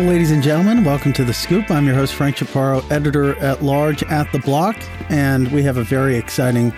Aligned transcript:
Ladies 0.00 0.30
and 0.30 0.42
gentlemen, 0.42 0.82
welcome 0.82 1.12
to 1.12 1.24
The 1.24 1.34
Scoop. 1.34 1.70
I'm 1.70 1.86
your 1.86 1.94
host, 1.94 2.14
Frank 2.14 2.36
Chaparro, 2.36 2.90
editor 2.90 3.38
at 3.38 3.62
large 3.62 4.02
at 4.04 4.32
The 4.32 4.38
Block, 4.38 4.74
and 5.10 5.52
we 5.52 5.62
have 5.62 5.76
a 5.76 5.84
very 5.84 6.16
exciting 6.16 6.72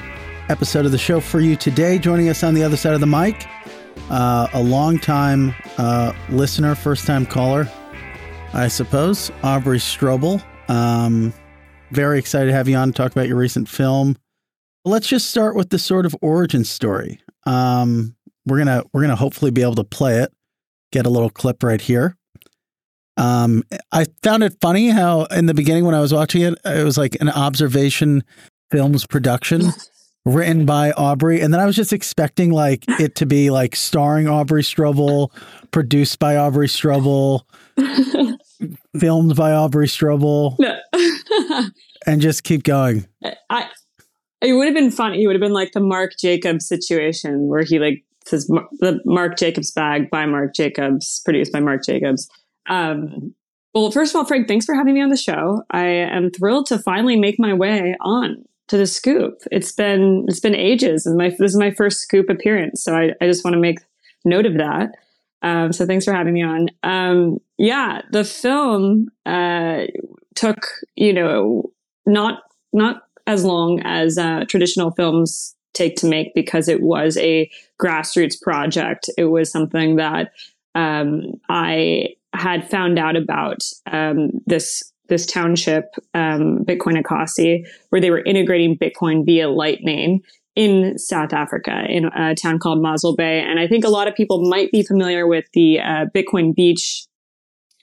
episode 0.49 0.85
of 0.85 0.93
the 0.93 0.99
show 0.99 1.21
for 1.21 1.39
you 1.39 1.55
today. 1.55 1.99
Joining 1.99 2.29
us 2.29 2.43
on 2.43 2.53
the 2.53 2.65
other 2.65 2.77
side 2.77 2.95
of 2.95 3.01
the 3.01 3.07
mic, 3.07 3.47
uh, 4.11 4.49
a 4.53 4.61
longtime 4.61 5.55
uh, 5.79 6.13
listener, 6.31 6.75
first 6.75 7.07
time 7.07 7.25
caller, 7.25 7.71
I 8.53 8.67
suppose, 8.67 9.31
Aubrey 9.45 9.79
Strobel. 9.79 10.43
Um, 10.69 11.33
very 11.93 12.19
excited 12.19 12.47
to 12.47 12.53
have 12.53 12.69
you 12.69 12.77
on 12.77 12.89
to 12.89 12.93
talk 12.93 13.13
about 13.13 13.29
your 13.29 13.39
recent 13.39 13.69
film. 13.69 14.17
Let's 14.85 15.07
just 15.07 15.31
start 15.31 15.55
with 15.55 15.71
the 15.71 15.79
sort 15.79 16.07
of 16.07 16.17
origin 16.23 16.65
story. 16.65 17.21
Um, 17.47 18.17
we're 18.47 18.59
gonna 18.59 18.83
we're 18.93 19.03
gonna 19.03 19.17
hopefully 19.17 19.53
be 19.53 19.63
able 19.63 19.77
to 19.77 19.85
play 19.85 20.19
it. 20.19 20.33
Get 20.91 21.07
a 21.07 21.11
little 21.11 21.31
clip 21.31 21.63
right 21.63 21.81
here. 21.81 22.17
Um, 23.17 23.63
I 23.91 24.07
found 24.23 24.43
it 24.43 24.57
funny 24.61 24.89
how 24.89 25.25
in 25.25 25.47
the 25.47 25.55
beginning 25.55 25.85
when 25.85 25.95
I 25.95 26.01
was 26.01 26.13
watching 26.13 26.43
it, 26.43 26.59
it 26.65 26.85
was 26.85 26.97
like 26.97 27.17
an 27.21 27.29
Aubservation 27.29 28.23
films 28.71 29.07
production 29.07 29.63
written 30.25 30.65
by 30.65 30.93
Aubrey, 30.93 31.41
and 31.41 31.53
then 31.53 31.61
I 31.61 31.67
was 31.67 31.77
just 31.77 31.93
expecting 31.93 32.53
like 32.53 32.85
it 33.01 33.15
to 33.17 33.27
be 33.27 33.51
like 33.51 33.77
starring 33.77 34.29
Aubrey 34.29 34.63
Strobel, 34.63 35.31
produced 35.71 36.19
by 36.19 36.37
Aubrey 36.37 36.69
Strobel, 36.69 37.43
filmed 38.99 39.37
by 39.37 39.53
Aubrey 39.53 39.87
Strobel, 39.87 40.57
and 42.07 42.21
just 42.21 42.45
keep 42.45 42.63
going. 42.63 43.07
I 43.51 43.69
it 44.41 44.55
would 44.55 44.67
have 44.67 44.75
been 44.75 44.91
funny. 44.91 45.23
It 45.23 45.27
would 45.27 45.37
have 45.37 45.41
been 45.41 45.53
like 45.53 45.73
the 45.73 45.81
Marc 45.81 46.13
Jacobs 46.19 46.67
situation 46.67 47.49
where 47.49 47.63
he 47.63 47.79
like 47.79 48.05
says 48.27 48.47
the 48.47 49.01
Marc 49.05 49.39
Jacobs 49.39 49.71
bag 49.71 50.11
by 50.11 50.27
Marc 50.27 50.55
Jacobs, 50.55 51.21
produced 51.25 51.53
by 51.53 51.61
Marc 51.61 51.85
Jacobs. 51.85 52.29
Um, 52.69 53.35
well, 53.75 53.91
first 53.91 54.15
of 54.15 54.19
all, 54.19 54.25
Frank, 54.25 54.49
thanks 54.49 54.67
for 54.67 54.75
having 54.75 54.95
me 54.95 55.01
on 55.01 55.09
the 55.09 55.17
show. 55.17 55.63
I 55.71 55.87
am 55.87 56.31
thrilled 56.31 56.67
to 56.67 56.79
finally 56.79 57.17
make 57.17 57.39
my 57.39 57.55
way 57.55 57.97
on 58.01 58.45
to 58.69 58.77
the 58.77 58.87
scoop. 58.87 59.43
It's 59.51 59.73
been 59.73 60.25
it's 60.29 60.41
been 60.41 60.55
ages, 60.55 61.07
and 61.07 61.17
my 61.17 61.31
this 61.31 61.53
is 61.53 61.59
my 61.59 61.71
first 61.71 62.01
scoop 62.01 62.29
appearance, 62.29 62.83
so 62.83 62.95
I, 62.95 63.13
I 63.21 63.27
just 63.27 63.45
want 63.45 63.55
to 63.55 63.61
make 63.61 63.79
note 64.25 64.47
of 64.47 64.59
that. 64.59 64.91
Um, 65.43 65.73
so 65.73 65.87
thanks 65.87 66.05
for 66.05 66.13
having 66.13 66.35
me 66.35 66.43
on. 66.43 66.69
Um, 66.83 67.39
yeah, 67.59 68.03
the 68.13 68.25
film 68.25 69.09
uh, 69.27 69.85
took 70.35 70.67
you 70.95 71.13
know 71.13 71.73
not 72.07 72.43
not 72.73 73.03
as 73.27 73.45
long 73.45 73.81
as 73.85 74.19
uh, 74.19 74.45
traditional 74.49 74.91
films 74.91 75.55
take 75.75 75.97
to 75.97 76.07
make 76.07 76.35
because 76.35 76.69
it 76.69 76.83
was 76.83 77.17
a 77.17 77.51
grassroots 77.81 78.41
project. 78.41 79.09
It 79.17 79.27
was 79.27 79.51
something 79.51 79.97
that 79.97 80.33
um, 80.75 81.41
I 81.49 82.15
had 82.35 82.69
found 82.69 82.99
out 82.99 83.17
about 83.17 83.59
um, 83.91 84.31
this 84.47 84.83
this 85.09 85.27
township, 85.27 85.85
um, 86.15 86.65
Bitcoin 86.65 87.01
Ekasi, 87.01 87.67
where 87.91 88.01
they 88.01 88.11
were 88.11 88.25
integrating 88.25 88.79
Bitcoin 88.79 89.27
via 89.27 89.51
Lightning 89.51 90.23
in 90.55 90.99
South 90.99 91.33
Africa, 91.33 91.85
in 91.89 92.07
a 92.07 92.35
town 92.35 92.59
called 92.59 92.81
Mossel 92.81 93.15
Bay. 93.15 93.41
And 93.41 93.59
I 93.59 93.67
think 93.67 93.85
a 93.85 93.91
lot 93.91 94.09
of 94.09 94.15
people 94.15 94.49
might 94.49 94.71
be 94.71 94.83
familiar 94.83 95.27
with 95.27 95.45
the 95.53 95.81
uh, 95.81 96.07
Bitcoin 96.15 96.55
Beach 96.55 97.07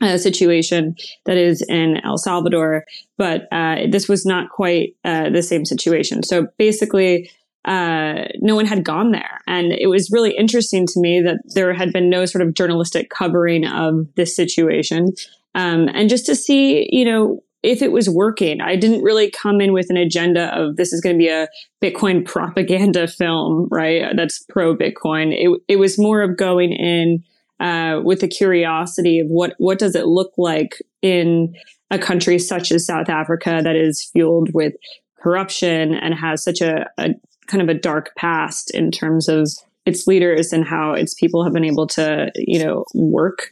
uh, 0.02 0.18
situation 0.18 0.96
that 1.26 1.38
is 1.38 1.62
in 1.68 1.98
El 2.04 2.18
Salvador, 2.18 2.86
but 3.18 3.48
uh, 3.52 3.88
this 3.90 4.08
was 4.08 4.26
not 4.26 4.50
quite 4.50 4.96
uh, 5.04 5.30
the 5.30 5.44
same 5.44 5.66
situation. 5.66 6.24
So 6.24 6.48
basically, 6.58 7.30
uh, 7.66 8.26
no 8.42 8.56
one 8.56 8.66
had 8.66 8.84
gone 8.84 9.12
there. 9.12 9.42
And 9.48 9.72
it 9.72 9.88
was 9.88 10.12
really 10.12 10.36
interesting 10.36 10.88
to 10.88 11.00
me 11.00 11.22
that 11.22 11.40
there 11.54 11.74
had 11.74 11.92
been 11.92 12.10
no 12.10 12.26
sort 12.26 12.42
of 12.42 12.54
journalistic 12.54 13.10
covering 13.10 13.66
of 13.66 14.08
this 14.16 14.36
situation. 14.36 15.14
Um, 15.56 15.90
and 15.94 16.10
just 16.10 16.26
to 16.28 16.36
see, 16.36 16.88
you 16.92 17.06
know, 17.06 17.42
if 17.62 17.82
it 17.82 17.92
was 17.92 18.10
working. 18.10 18.62
I 18.62 18.76
didn't 18.76 19.04
really 19.04 19.30
come 19.30 19.60
in 19.60 19.74
with 19.74 19.90
an 19.90 19.98
agenda 19.98 20.58
of 20.58 20.78
this 20.78 20.94
is 20.94 21.02
going 21.02 21.16
to 21.16 21.18
be 21.18 21.28
a 21.28 21.48
Bitcoin 21.84 22.26
propaganda 22.26 23.08
film, 23.08 23.68
right? 23.70 24.16
That's 24.16 24.44
pro 24.50 24.76
Bitcoin. 24.76 25.34
It, 25.34 25.62
it 25.68 25.76
was 25.78 26.00
more 26.00 26.22
of 26.22 26.38
going 26.38 26.72
in 26.72 27.24
uh, 27.60 28.00
with 28.04 28.22
the 28.22 28.28
curiosity 28.28 29.20
of 29.20 29.28
what 29.28 29.54
what 29.58 29.80
does 29.80 29.94
it 29.94 30.06
look 30.06 30.32
like 30.38 30.82
in 31.02 31.54
a 31.92 32.00
country 32.00 32.40
such 32.40 32.72
as 32.72 32.86
South 32.86 33.10
Africa 33.10 33.60
that 33.62 33.76
is 33.76 34.10
fueled 34.14 34.54
with 34.54 34.74
corruption 35.22 35.94
and 35.94 36.14
has 36.14 36.42
such 36.42 36.62
a, 36.62 36.86
a 36.98 37.10
kind 37.50 37.62
of 37.62 37.70
a 37.70 37.80
dark 37.80 38.16
past 38.16 38.72
in 38.74 38.92
terms 38.92 39.28
of 39.28 39.50
its 39.86 40.08
leaders 40.08 40.54
and 40.54 40.66
how 40.66 40.94
its 40.94 41.14
people 41.14 41.44
have 41.44 41.54
been 41.54 41.66
able 41.66 41.88
to, 41.88 42.32
you 42.36 42.64
know, 42.64 42.86
work 42.94 43.52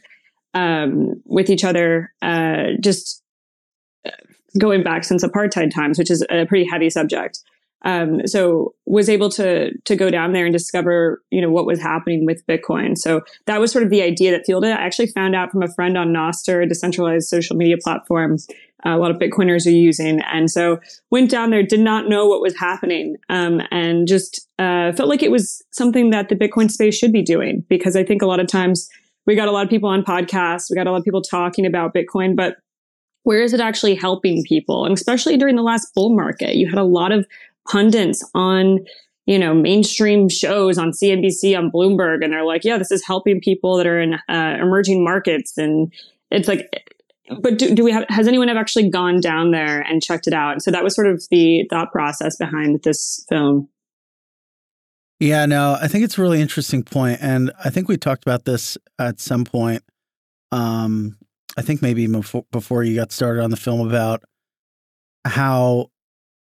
um, 0.54 1.20
with 1.24 1.50
each 1.50 1.64
other. 1.64 2.12
Uh, 2.22 2.68
just 2.80 3.22
uh, 4.06 4.10
going 4.58 4.82
back 4.82 5.04
since 5.04 5.24
apartheid 5.24 5.74
times, 5.74 5.98
which 5.98 6.10
is 6.10 6.24
a 6.30 6.46
pretty 6.46 6.66
heavy 6.68 6.90
subject. 6.90 7.40
Um, 7.84 8.26
so 8.26 8.74
was 8.86 9.08
able 9.08 9.30
to 9.30 9.70
to 9.84 9.94
go 9.94 10.10
down 10.10 10.32
there 10.32 10.44
and 10.44 10.52
discover 10.52 11.22
you 11.30 11.40
know 11.40 11.50
what 11.50 11.64
was 11.64 11.80
happening 11.80 12.26
with 12.26 12.44
Bitcoin. 12.46 12.98
So 12.98 13.20
that 13.46 13.60
was 13.60 13.70
sort 13.70 13.84
of 13.84 13.90
the 13.90 14.02
idea 14.02 14.32
that 14.32 14.44
fueled 14.44 14.64
it. 14.64 14.70
I 14.70 14.84
actually 14.84 15.06
found 15.08 15.36
out 15.36 15.52
from 15.52 15.62
a 15.62 15.72
friend 15.74 15.96
on 15.96 16.08
Nostr, 16.08 16.64
a 16.64 16.66
decentralized 16.66 17.28
social 17.28 17.56
media 17.56 17.76
platform, 17.80 18.38
a 18.84 18.96
lot 18.96 19.10
of 19.10 19.18
Bitcoiners 19.18 19.66
are 19.66 19.70
using, 19.70 20.20
and 20.32 20.50
so 20.50 20.78
went 21.10 21.30
down 21.30 21.50
there, 21.50 21.62
did 21.62 21.80
not 21.80 22.08
know 22.08 22.26
what 22.26 22.40
was 22.40 22.56
happening, 22.56 23.16
um, 23.28 23.60
and 23.70 24.06
just 24.06 24.48
uh, 24.58 24.92
felt 24.92 25.08
like 25.08 25.22
it 25.22 25.30
was 25.30 25.62
something 25.72 26.10
that 26.10 26.28
the 26.28 26.36
Bitcoin 26.36 26.70
space 26.70 26.96
should 26.96 27.12
be 27.12 27.22
doing 27.22 27.64
because 27.68 27.96
I 27.96 28.04
think 28.04 28.22
a 28.22 28.26
lot 28.26 28.40
of 28.40 28.46
times 28.46 28.88
we 29.26 29.34
got 29.34 29.48
a 29.48 29.52
lot 29.52 29.64
of 29.64 29.70
people 29.70 29.88
on 29.88 30.02
podcasts, 30.04 30.70
we 30.70 30.76
got 30.76 30.86
a 30.86 30.90
lot 30.90 30.98
of 30.98 31.04
people 31.04 31.22
talking 31.22 31.66
about 31.66 31.94
Bitcoin, 31.94 32.36
but 32.36 32.56
where 33.24 33.42
is 33.42 33.52
it 33.52 33.60
actually 33.60 33.94
helping 33.94 34.42
people? 34.44 34.84
And 34.86 34.94
especially 34.94 35.36
during 35.36 35.56
the 35.56 35.62
last 35.62 35.92
bull 35.94 36.14
market, 36.16 36.54
you 36.54 36.66
had 36.66 36.78
a 36.78 36.84
lot 36.84 37.12
of 37.12 37.26
pundits 37.68 38.26
on 38.34 38.78
you 39.26 39.38
know 39.38 39.52
mainstream 39.52 40.28
shows 40.28 40.78
on 40.78 40.92
CNBC 40.92 41.56
on 41.56 41.70
Bloomberg 41.70 42.24
and 42.24 42.32
they're 42.32 42.46
like 42.46 42.64
yeah 42.64 42.78
this 42.78 42.90
is 42.90 43.04
helping 43.06 43.42
people 43.42 43.76
that 43.76 43.86
are 43.86 44.00
in 44.00 44.14
uh, 44.14 44.56
emerging 44.58 45.04
markets. 45.04 45.58
And 45.58 45.92
it's 46.30 46.48
like 46.48 46.97
but 47.40 47.58
do, 47.58 47.74
do 47.74 47.84
we 47.84 47.90
have 47.90 48.04
has 48.08 48.28
anyone 48.28 48.48
ever 48.48 48.58
actually 48.58 48.88
gone 48.88 49.20
down 49.20 49.50
there 49.50 49.80
and 49.80 50.02
checked 50.02 50.26
it 50.26 50.32
out 50.32 50.62
so 50.62 50.70
that 50.70 50.84
was 50.84 50.94
sort 50.94 51.06
of 51.06 51.22
the 51.30 51.66
thought 51.70 51.90
process 51.92 52.36
behind 52.36 52.82
this 52.82 53.24
film 53.28 53.68
yeah 55.20 55.46
no 55.46 55.76
i 55.80 55.88
think 55.88 56.04
it's 56.04 56.18
a 56.18 56.22
really 56.22 56.40
interesting 56.40 56.82
point 56.82 57.18
and 57.20 57.52
i 57.64 57.70
think 57.70 57.88
we 57.88 57.96
talked 57.96 58.24
about 58.24 58.44
this 58.44 58.76
at 58.98 59.20
some 59.20 59.44
point 59.44 59.82
um 60.52 61.16
i 61.56 61.62
think 61.62 61.82
maybe 61.82 62.06
before, 62.06 62.44
before 62.50 62.82
you 62.82 62.94
got 62.94 63.12
started 63.12 63.42
on 63.42 63.50
the 63.50 63.56
film 63.56 63.86
about 63.86 64.22
how 65.24 65.90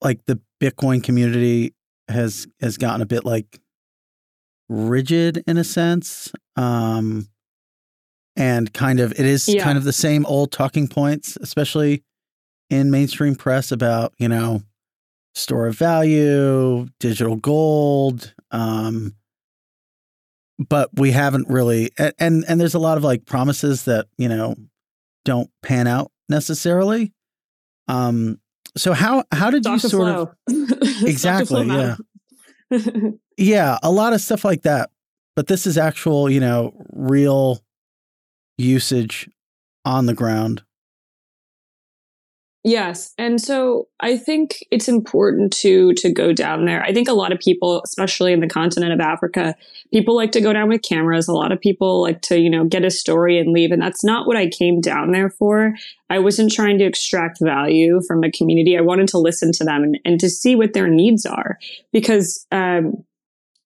like 0.01 0.25
the 0.25 0.39
Bitcoin 0.61 1.03
community 1.03 1.73
has 2.07 2.47
has 2.61 2.77
gotten 2.77 3.01
a 3.01 3.05
bit 3.05 3.25
like 3.25 3.59
rigid 4.67 5.43
in 5.47 5.57
a 5.57 5.63
sense. 5.63 6.31
Um 6.55 7.27
and 8.39 8.73
kind 8.73 9.01
of 9.01 9.11
it 9.11 9.25
is 9.25 9.47
yeah. 9.47 9.63
kind 9.63 9.77
of 9.77 9.83
the 9.83 9.93
same 9.93 10.25
old 10.25 10.51
talking 10.51 10.87
points, 10.87 11.37
especially 11.41 12.03
in 12.69 12.89
mainstream 12.89 13.35
press 13.35 13.71
about, 13.71 14.13
you 14.17 14.29
know, 14.29 14.63
store 15.35 15.67
of 15.67 15.75
value, 15.75 16.87
digital 16.99 17.35
gold, 17.35 18.33
um 18.49 19.13
but 20.57 20.89
we 20.95 21.11
haven't 21.11 21.47
really 21.47 21.91
and 21.97 22.43
and 22.47 22.59
there's 22.59 22.73
a 22.73 22.79
lot 22.79 22.97
of 22.97 23.03
like 23.03 23.25
promises 23.25 23.85
that, 23.85 24.07
you 24.17 24.29
know, 24.29 24.55
don't 25.25 25.51
pan 25.61 25.85
out 25.85 26.11
necessarily. 26.29 27.13
Um 27.87 28.39
so 28.77 28.93
how 28.93 29.25
how 29.31 29.51
did 29.51 29.65
you 29.65 29.79
sort 29.79 30.09
of 30.09 30.33
exactly 31.03 31.65
yeah 31.65 31.95
yeah 33.37 33.77
a 33.81 33.91
lot 33.91 34.13
of 34.13 34.21
stuff 34.21 34.45
like 34.45 34.61
that 34.61 34.91
but 35.35 35.47
this 35.47 35.65
is 35.65 35.75
actual 35.75 36.29
you 36.29 36.39
know 36.39 36.71
real 36.93 37.63
usage 38.59 39.29
on 39.85 40.05
the 40.05 40.13
ground 40.13 40.63
Yes. 42.65 43.13
And 43.17 43.39
so 43.39 43.87
I 44.01 44.17
think 44.17 44.65
it's 44.69 44.89
important 44.89 45.53
to 45.59 45.93
to 45.93 46.11
go 46.11 46.33
down 46.33 46.65
there. 46.65 46.83
I 46.83 46.93
think 46.93 47.07
a 47.07 47.13
lot 47.13 47.31
of 47.31 47.39
people, 47.39 47.81
especially 47.85 48.33
in 48.33 48.41
the 48.41 48.49
continent 48.49 48.91
of 48.91 48.99
Africa, 48.99 49.55
people 49.93 50.13
like 50.13 50.33
to 50.33 50.41
go 50.41 50.51
down 50.51 50.67
with 50.67 50.81
cameras. 50.81 51.29
A 51.29 51.33
lot 51.33 51.53
of 51.53 51.61
people 51.61 52.01
like 52.01 52.21
to, 52.23 52.37
you 52.37 52.49
know, 52.49 52.65
get 52.65 52.83
a 52.83 52.91
story 52.91 53.39
and 53.39 53.53
leave. 53.53 53.71
And 53.71 53.81
that's 53.81 54.03
not 54.03 54.27
what 54.27 54.35
I 54.35 54.49
came 54.49 54.81
down 54.81 55.11
there 55.11 55.29
for. 55.29 55.73
I 56.09 56.19
wasn't 56.19 56.51
trying 56.51 56.77
to 56.79 56.85
extract 56.85 57.39
value 57.41 58.01
from 58.05 58.25
a 58.25 58.31
community. 58.31 58.77
I 58.77 58.81
wanted 58.81 59.07
to 59.09 59.19
listen 59.19 59.53
to 59.53 59.63
them 59.63 59.83
and, 59.83 59.99
and 60.03 60.19
to 60.19 60.29
see 60.29 60.57
what 60.57 60.73
their 60.73 60.89
needs 60.89 61.25
are. 61.25 61.57
Because 61.93 62.45
um, 62.51 63.05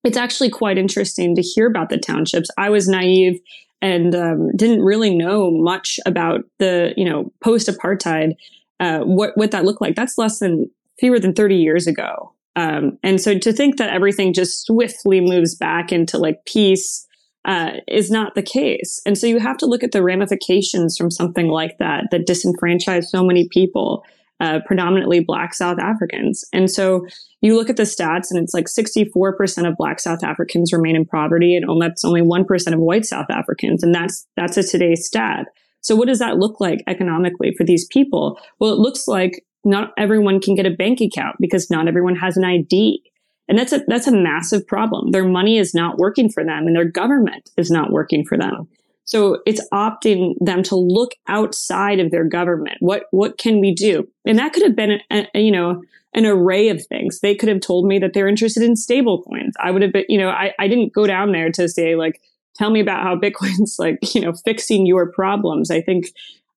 it's 0.04 0.18
actually 0.18 0.52
quite 0.52 0.78
interesting 0.78 1.36
to 1.36 1.42
hear 1.42 1.66
about 1.66 1.90
the 1.90 1.98
townships. 1.98 2.50
I 2.60 2.70
was 2.70 2.88
naive 2.88 3.40
and 3.84 4.16
um, 4.16 4.50
didn't 4.56 4.82
really 4.82 5.14
know 5.16 5.52
much 5.52 6.00
about 6.06 6.46
the, 6.58 6.94
you 6.96 7.04
know, 7.04 7.32
post 7.44 7.68
apartheid 7.68 8.32
uh, 8.80 9.00
what 9.00 9.38
what 9.38 9.52
that 9.52 9.66
looked 9.66 9.82
like. 9.82 9.96
That's 9.96 10.18
less 10.18 10.40
than 10.40 10.72
fewer 11.00 11.20
than 11.20 11.34
30 11.34 11.58
years 11.58 11.86
ago. 11.86 12.34
Um, 12.56 12.98
and 13.04 13.20
so 13.20 13.38
to 13.38 13.52
think 13.52 13.78
that 13.78 13.90
everything 13.90 14.34
just 14.34 14.66
swiftly 14.66 15.20
moves 15.20 15.54
back 15.56 15.92
into 15.92 16.18
like 16.18 16.46
peace 16.46 17.06
uh, 17.46 17.72
is 17.88 18.10
not 18.10 18.36
the 18.36 18.42
case. 18.42 19.02
And 19.06 19.18
so 19.18 19.28
you 19.28 19.40
have 19.40 19.58
to 19.58 19.66
look 19.66 19.84
at 19.84 19.92
the 19.92 20.04
ramifications 20.04 20.98
from 20.98 21.12
something 21.12 21.48
like 21.48 21.78
that 21.80 22.06
that 22.12 22.26
disenfranchise 22.26 23.06
so 23.06 23.24
many 23.24 23.50
people, 23.50 24.06
uh, 24.44 24.60
predominantly 24.66 25.22
Black 25.22 25.54
South 25.54 25.80
Africans. 25.80 26.44
And 26.52 26.70
so 26.70 27.08
you 27.40 27.56
look 27.56 27.70
at 27.70 27.78
the 27.78 27.84
stats, 27.84 28.30
and 28.30 28.44
it's 28.44 28.54
like 28.54 28.66
64% 28.66 29.68
of 29.68 29.78
Black 29.78 30.02
South 30.02 30.22
Africans 30.22 30.74
remain 30.74 30.98
in 30.98 31.06
poverty, 31.06 31.56
and 31.56 31.82
that's 31.82 32.04
only 32.04 32.22
1% 32.22 32.74
of 32.74 32.80
white 32.80 33.06
South 33.06 33.28
Africans. 33.30 33.84
And 33.84 33.96
that's 33.96 34.28
that's 34.36 34.58
a 34.58 34.64
today's 34.64 35.06
stat. 35.06 35.48
So 35.80 35.96
what 35.96 36.10
does 36.10 36.20
that 36.20 36.40
look 36.40 36.60
like 36.60 36.84
economically 36.88 37.54
for 37.58 37.64
these 37.64 37.86
people? 37.86 38.38
Well, 38.60 38.74
it 38.74 38.80
looks 38.80 39.08
like 39.08 39.46
not 39.64 39.92
everyone 39.98 40.42
can 40.42 40.56
get 40.56 40.66
a 40.66 40.72
bank 40.72 41.00
account 41.00 41.38
because 41.40 41.72
not 41.72 41.88
everyone 41.88 42.18
has 42.18 42.36
an 42.36 42.44
ID. 42.44 43.02
And 43.48 43.58
that's 43.58 43.72
a, 43.74 43.82
that's 43.88 44.08
a 44.08 44.12
massive 44.12 44.66
problem. 44.68 45.12
Their 45.12 45.28
money 45.28 45.58
is 45.58 45.74
not 45.74 45.98
working 45.98 46.30
for 46.30 46.44
them 46.44 46.66
and 46.68 46.76
their 46.76 46.90
government 46.90 47.50
is 47.58 47.70
not 47.72 47.92
working 47.92 48.26
for 48.26 48.38
them. 48.38 48.68
So 49.06 49.40
it's 49.46 49.66
opting 49.74 50.36
them 50.40 50.64
to 50.64 50.76
look 50.76 51.12
outside 51.28 52.00
of 52.00 52.12
their 52.12 52.24
government. 52.24 52.78
What, 52.80 53.04
what 53.12 53.38
can 53.38 53.60
we 53.60 53.74
do? 53.74 54.08
And 54.26 54.40
that 54.40 54.54
could 54.54 54.64
have 54.64 54.76
been, 54.76 55.00
a, 55.12 55.28
a, 55.34 55.42
you 55.42 55.52
know, 55.52 55.82
an 56.14 56.26
array 56.26 56.70
of 56.70 56.86
things. 56.86 57.20
They 57.20 57.36
could 57.36 57.50
have 57.50 57.60
told 57.60 57.86
me 57.86 58.00
that 58.00 58.14
they're 58.14 58.28
interested 58.28 58.64
in 58.64 58.76
stable 58.76 59.24
coins. 59.24 59.56
I 59.62 59.72
would 59.72 59.82
have 59.82 59.92
been, 59.92 60.06
you 60.08 60.18
know, 60.18 60.30
I, 60.30 60.54
I 60.60 60.68
didn't 60.68 60.94
go 60.94 61.08
down 61.08 61.32
there 61.32 61.52
to 61.52 61.68
say 61.68 61.96
like, 61.96 62.22
tell 62.56 62.70
me 62.70 62.80
about 62.80 63.04
how 63.04 63.16
Bitcoin's 63.20 63.78
like, 63.78 64.16
you 64.16 64.22
know, 64.22 64.34
fixing 64.46 64.86
your 64.86 65.12
problems. 65.12 65.70
I 65.72 65.82
think, 65.82 66.08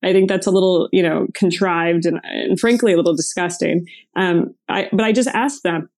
I 0.02 0.12
think 0.12 0.28
that's 0.28 0.46
a 0.46 0.50
little, 0.50 0.88
you 0.92 1.02
know, 1.02 1.26
contrived 1.34 2.06
and, 2.06 2.20
and 2.24 2.60
frankly 2.60 2.92
a 2.92 2.96
little 2.96 3.16
disgusting. 3.16 3.88
Um, 4.14 4.54
I, 4.68 4.88
but 4.92 5.04
I 5.04 5.12
just 5.12 5.28
asked 5.28 5.62
them, 5.62 5.88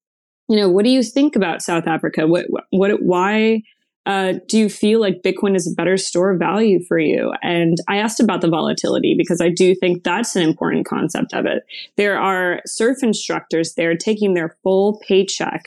you 0.49 0.57
know, 0.57 0.71
what 0.71 0.85
do 0.85 0.91
you 0.91 1.03
think 1.03 1.37
about 1.37 1.61
South 1.61 1.87
Africa? 1.87 2.27
What, 2.27 2.47
what, 2.71 3.03
why 3.03 3.63
uh, 4.09 4.33
do 4.49 4.59
you 4.59 4.71
feel 4.71 5.01
like 5.01 5.21
Bitcoin 5.23 5.55
is 5.55 5.71
a 5.71 5.75
better 5.75 5.99
store 5.99 6.31
of 6.31 6.39
value 6.39 6.83
for 6.89 6.99
you? 6.99 7.35
And 7.43 7.77
I 7.89 7.99
asked 7.99 8.21
about 8.21 8.41
the 8.41 8.49
volatility 8.49 9.15
because 9.17 9.43
I 9.43 9.51
do 9.51 9.75
think 9.75 10.03
that's 10.03 10.35
an 10.35 10.43
important 10.43 10.87
concept 10.87 11.35
of 11.35 11.45
it. 11.45 11.63
There 11.99 12.19
are 12.19 12.63
surf 12.65 13.03
instructors 13.03 13.75
there 13.75 13.95
taking 13.95 14.33
their 14.33 14.57
full 14.63 14.99
paycheck 15.07 15.63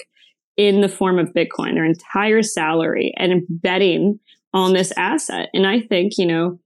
in 0.57 0.81
the 0.81 0.89
form 0.89 1.19
of 1.19 1.33
Bitcoin, 1.33 1.75
their 1.75 1.85
entire 1.85 2.41
salary, 2.41 3.13
and 3.15 3.43
betting 3.47 4.19
on 4.55 4.73
this 4.73 4.91
asset. 4.97 5.49
And 5.53 5.67
I 5.67 5.79
think, 5.79 6.13
you 6.17 6.25
know, 6.25 6.59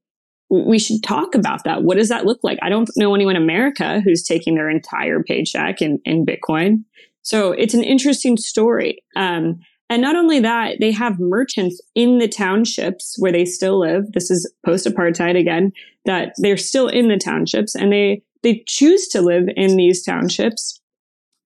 we 0.50 0.80
should 0.80 1.04
talk 1.04 1.36
about 1.36 1.66
that. 1.66 1.84
What 1.84 1.98
does 1.98 2.08
that 2.08 2.26
look 2.26 2.40
like? 2.42 2.58
I 2.62 2.70
don't 2.70 2.90
know 2.96 3.14
anyone 3.14 3.36
in 3.36 3.44
America 3.44 4.00
who's 4.00 4.24
taking 4.24 4.56
their 4.56 4.70
entire 4.70 5.22
paycheck 5.24 5.82
in, 5.82 6.00
in 6.06 6.26
Bitcoin. 6.26 6.86
So 7.22 7.52
it's 7.52 7.74
an 7.74 7.84
interesting 7.84 8.38
story. 8.38 9.04
Um, 9.18 9.60
and 9.90 10.02
not 10.02 10.16
only 10.16 10.40
that, 10.40 10.78
they 10.80 10.92
have 10.92 11.20
merchants 11.20 11.80
in 11.94 12.18
the 12.18 12.28
townships 12.28 13.16
where 13.20 13.32
they 13.32 13.46
still 13.46 13.80
live. 13.80 14.12
This 14.14 14.32
is 14.32 14.52
post 14.66 14.88
apartheid 14.88 15.40
again, 15.40 15.72
that 16.06 16.34
they're 16.38 16.58
still 16.58 16.88
in 16.88 17.08
the 17.08 17.18
townships 17.18 17.76
and 17.76 17.92
they, 17.92 18.24
they 18.42 18.64
choose 18.68 19.08
to 19.10 19.22
live 19.22 19.48
in 19.56 19.78
these 19.78 20.04
townships. 20.04 20.80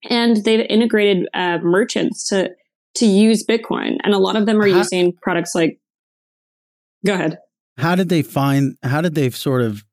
And 0.08 0.38
they've 0.44 0.66
integrated 0.70 1.28
uh, 1.34 1.58
merchants 1.58 2.28
to, 2.28 2.50
to 2.94 3.06
use 3.06 3.44
Bitcoin. 3.44 3.98
And 4.02 4.14
a 4.14 4.18
lot 4.18 4.36
of 4.36 4.46
them 4.46 4.58
are 4.58 4.68
how, 4.68 4.78
using 4.78 5.12
products 5.12 5.54
like, 5.54 5.78
go 7.04 7.12
ahead. 7.12 7.38
How 7.76 7.94
did 7.94 8.08
they 8.08 8.22
find, 8.22 8.78
how 8.82 9.02
did 9.02 9.14
they 9.14 9.28
sort 9.28 9.60
of, 9.60 9.84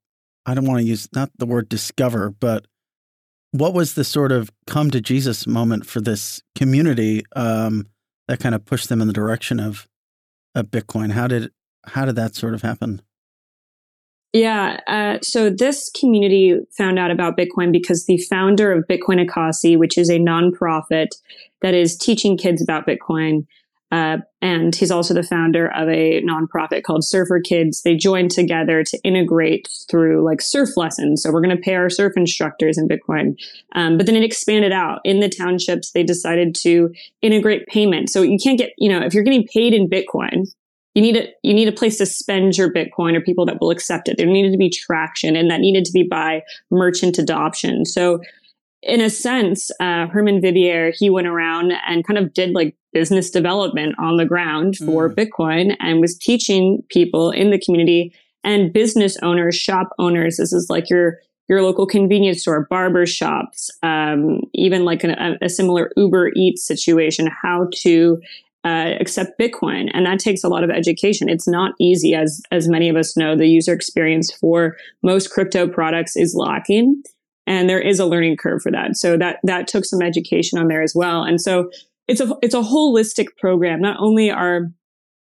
I 0.46 0.54
don't 0.54 0.66
want 0.66 0.80
to 0.80 0.86
use 0.86 1.10
not 1.14 1.32
the 1.38 1.46
word 1.46 1.68
discover, 1.68 2.30
but 2.30 2.66
what 3.52 3.74
was 3.74 3.96
the 3.96 4.06
sort 4.06 4.32
of 4.32 4.50
come 4.66 4.90
to 4.92 5.02
Jesus 5.02 5.46
moment 5.46 5.86
for 5.86 6.00
this 6.00 6.42
community? 6.56 7.24
Um, 7.36 7.88
that 8.28 8.40
kind 8.40 8.56
of 8.56 8.66
pushed 8.66 8.90
them 8.90 9.02
in 9.02 9.08
the 9.08 9.14
direction 9.14 9.60
of 9.60 9.88
of 10.56 10.68
Bitcoin. 10.68 11.12
How 11.12 11.28
did 11.28 11.52
how 11.86 12.06
did 12.06 12.16
that 12.16 12.36
sort 12.36 12.54
of 12.54 12.62
happen? 12.62 13.02
Yeah, 14.34 14.80
uh, 14.88 15.18
so 15.22 15.50
this 15.50 15.90
community 15.90 16.60
found 16.78 17.00
out 17.00 17.12
about 17.12 17.38
Bitcoin 17.38 17.72
because 17.72 18.06
the 18.06 18.18
founder 18.18 18.72
of 18.72 18.86
Bitcoin 18.88 19.26
Ekasi, 19.26 19.78
which 19.78 19.98
is 19.98 20.10
a 20.10 20.20
nonprofit 20.20 21.08
that 21.62 21.74
is 21.74 21.98
teaching 21.98 22.38
kids 22.38 22.62
about 22.62 22.86
Bitcoin, 22.86 23.48
uh, 23.92 24.18
and 24.42 24.76
he's 24.76 24.92
also 24.92 25.14
the 25.14 25.24
founder 25.24 25.68
of 25.74 25.88
a 25.88 26.22
nonprofit 26.22 26.84
called 26.84 27.06
Surfer 27.06 27.40
Kids. 27.40 27.82
They 27.84 27.96
joined 27.96 28.32
together 28.32 28.84
to 28.84 29.00
integrate 29.04 29.70
through 29.90 30.26
like 30.26 30.42
surf 30.42 30.70
lessons. 30.76 31.24
So 31.24 31.32
we're 31.32 31.42
going 31.42 31.56
to 31.56 31.62
pay 31.62 31.76
our 31.76 31.90
surf 31.90 32.14
instructors 32.18 32.78
in 32.78 32.88
Bitcoin. 32.88 33.38
Um, 33.74 33.98
but 33.98 34.06
then 34.06 34.16
it 34.16 34.24
expanded 34.24 34.74
out 34.74 35.00
in 35.06 35.22
the 35.22 35.30
townships. 35.30 35.92
They 35.92 36.04
decided 36.04 36.54
to 36.64 36.94
integrate 37.22 37.68
payment. 37.68 38.10
So 38.10 38.22
you 38.22 38.38
can't 38.42 38.58
get, 38.58 38.72
you 38.78 38.90
know, 38.90 39.00
if 39.00 39.14
you're 39.14 39.24
getting 39.24 39.48
paid 39.48 39.74
in 39.74 39.90
Bitcoin, 39.90 40.48
you 40.94 41.02
need 41.02 41.16
a 41.16 41.28
you 41.44 41.54
need 41.54 41.68
a 41.68 41.74
place 41.74 42.00
to 42.00 42.08
spend 42.08 42.58
your 42.58 42.74
Bitcoin 42.74 43.16
or 43.16 43.22
people 43.22 43.46
that 43.46 43.62
will 43.62 43.70
accept 43.70 44.10
it. 44.10 44.18
There 44.18 44.26
needed 44.26 44.52
to 44.52 44.58
be 44.58 44.72
traction, 44.72 45.36
and 45.36 45.52
that 45.52 45.60
needed 45.60 45.86
to 45.86 45.92
be 45.92 46.02
by 46.02 46.42
merchant 46.72 47.20
adoption. 47.20 47.86
So 47.86 48.20
in 48.84 49.02
a 49.02 49.10
sense, 49.10 49.72
uh, 49.80 50.08
Herman 50.08 50.42
Vivier, 50.42 50.94
he 50.96 51.10
went 51.10 51.28
around 51.28 51.74
and 51.88 52.06
kind 52.06 52.18
of 52.18 52.34
did 52.34 52.52
like 52.52 52.76
business 52.94 53.30
development 53.30 53.96
on 54.00 54.18
the 54.18 54.26
ground 54.26 54.78
for 54.78 55.10
mm. 55.10 55.16
Bitcoin 55.16 55.76
and 55.80 56.00
was 56.00 56.18
teaching 56.18 56.84
people 56.90 57.32
in 57.32 57.50
the 57.50 57.60
community 57.60 58.14
and 58.44 58.72
business 58.72 59.18
owners, 59.22 59.56
shop 59.56 59.90
owners. 60.00 60.38
This 60.38 60.54
is 60.54 60.68
like 60.70 60.90
your 60.90 61.20
your 61.50 61.62
local 61.62 61.86
convenience 61.86 62.42
store, 62.42 62.68
barber 62.70 63.06
shops, 63.06 63.72
um, 63.82 64.42
even 64.54 64.84
like 64.84 65.06
an, 65.06 65.12
a, 65.12 65.38
a, 65.42 65.48
similar 65.48 65.90
Uber 65.96 66.32
Eats 66.36 66.66
situation, 66.66 67.30
how 67.42 67.70
to 67.74 68.22
uh, 68.66 68.92
accept 69.00 69.40
Bitcoin, 69.40 69.90
and 69.94 70.06
that 70.06 70.20
takes 70.20 70.44
a 70.44 70.50
lot 70.50 70.66
of 70.66 70.70
education. 70.70 71.30
It's 71.30 71.48
not 71.48 71.72
easy, 71.80 72.14
as 72.14 72.42
as 72.52 72.68
many 72.68 72.90
of 72.90 72.98
us 72.98 73.16
know. 73.16 73.36
The 73.36 73.48
user 73.48 73.74
experience 73.74 74.32
for 74.32 74.76
most 75.04 75.32
crypto 75.32 75.68
products 75.68 76.18
is 76.18 76.36
lacking 76.36 77.02
and 77.48 77.70
there 77.70 77.80
is 77.80 78.00
a 78.00 78.06
learning 78.06 78.38
curve 78.38 78.62
for 78.62 78.72
that. 78.72 78.98
So 78.98 79.18
that 79.18 79.40
that 79.44 79.68
took 79.68 79.86
some 79.86 80.02
education 80.02 80.60
on 80.60 80.68
there 80.68 80.84
as 80.84 80.94
well. 80.94 81.24
And 81.24 81.42
so 81.42 81.72
it's 82.08 82.22
a 82.22 82.36
it's 82.44 82.54
a 82.54 82.62
holistic 82.62 83.28
program. 83.38 83.82
Not 83.82 83.98
only 84.00 84.30
are 84.30 84.70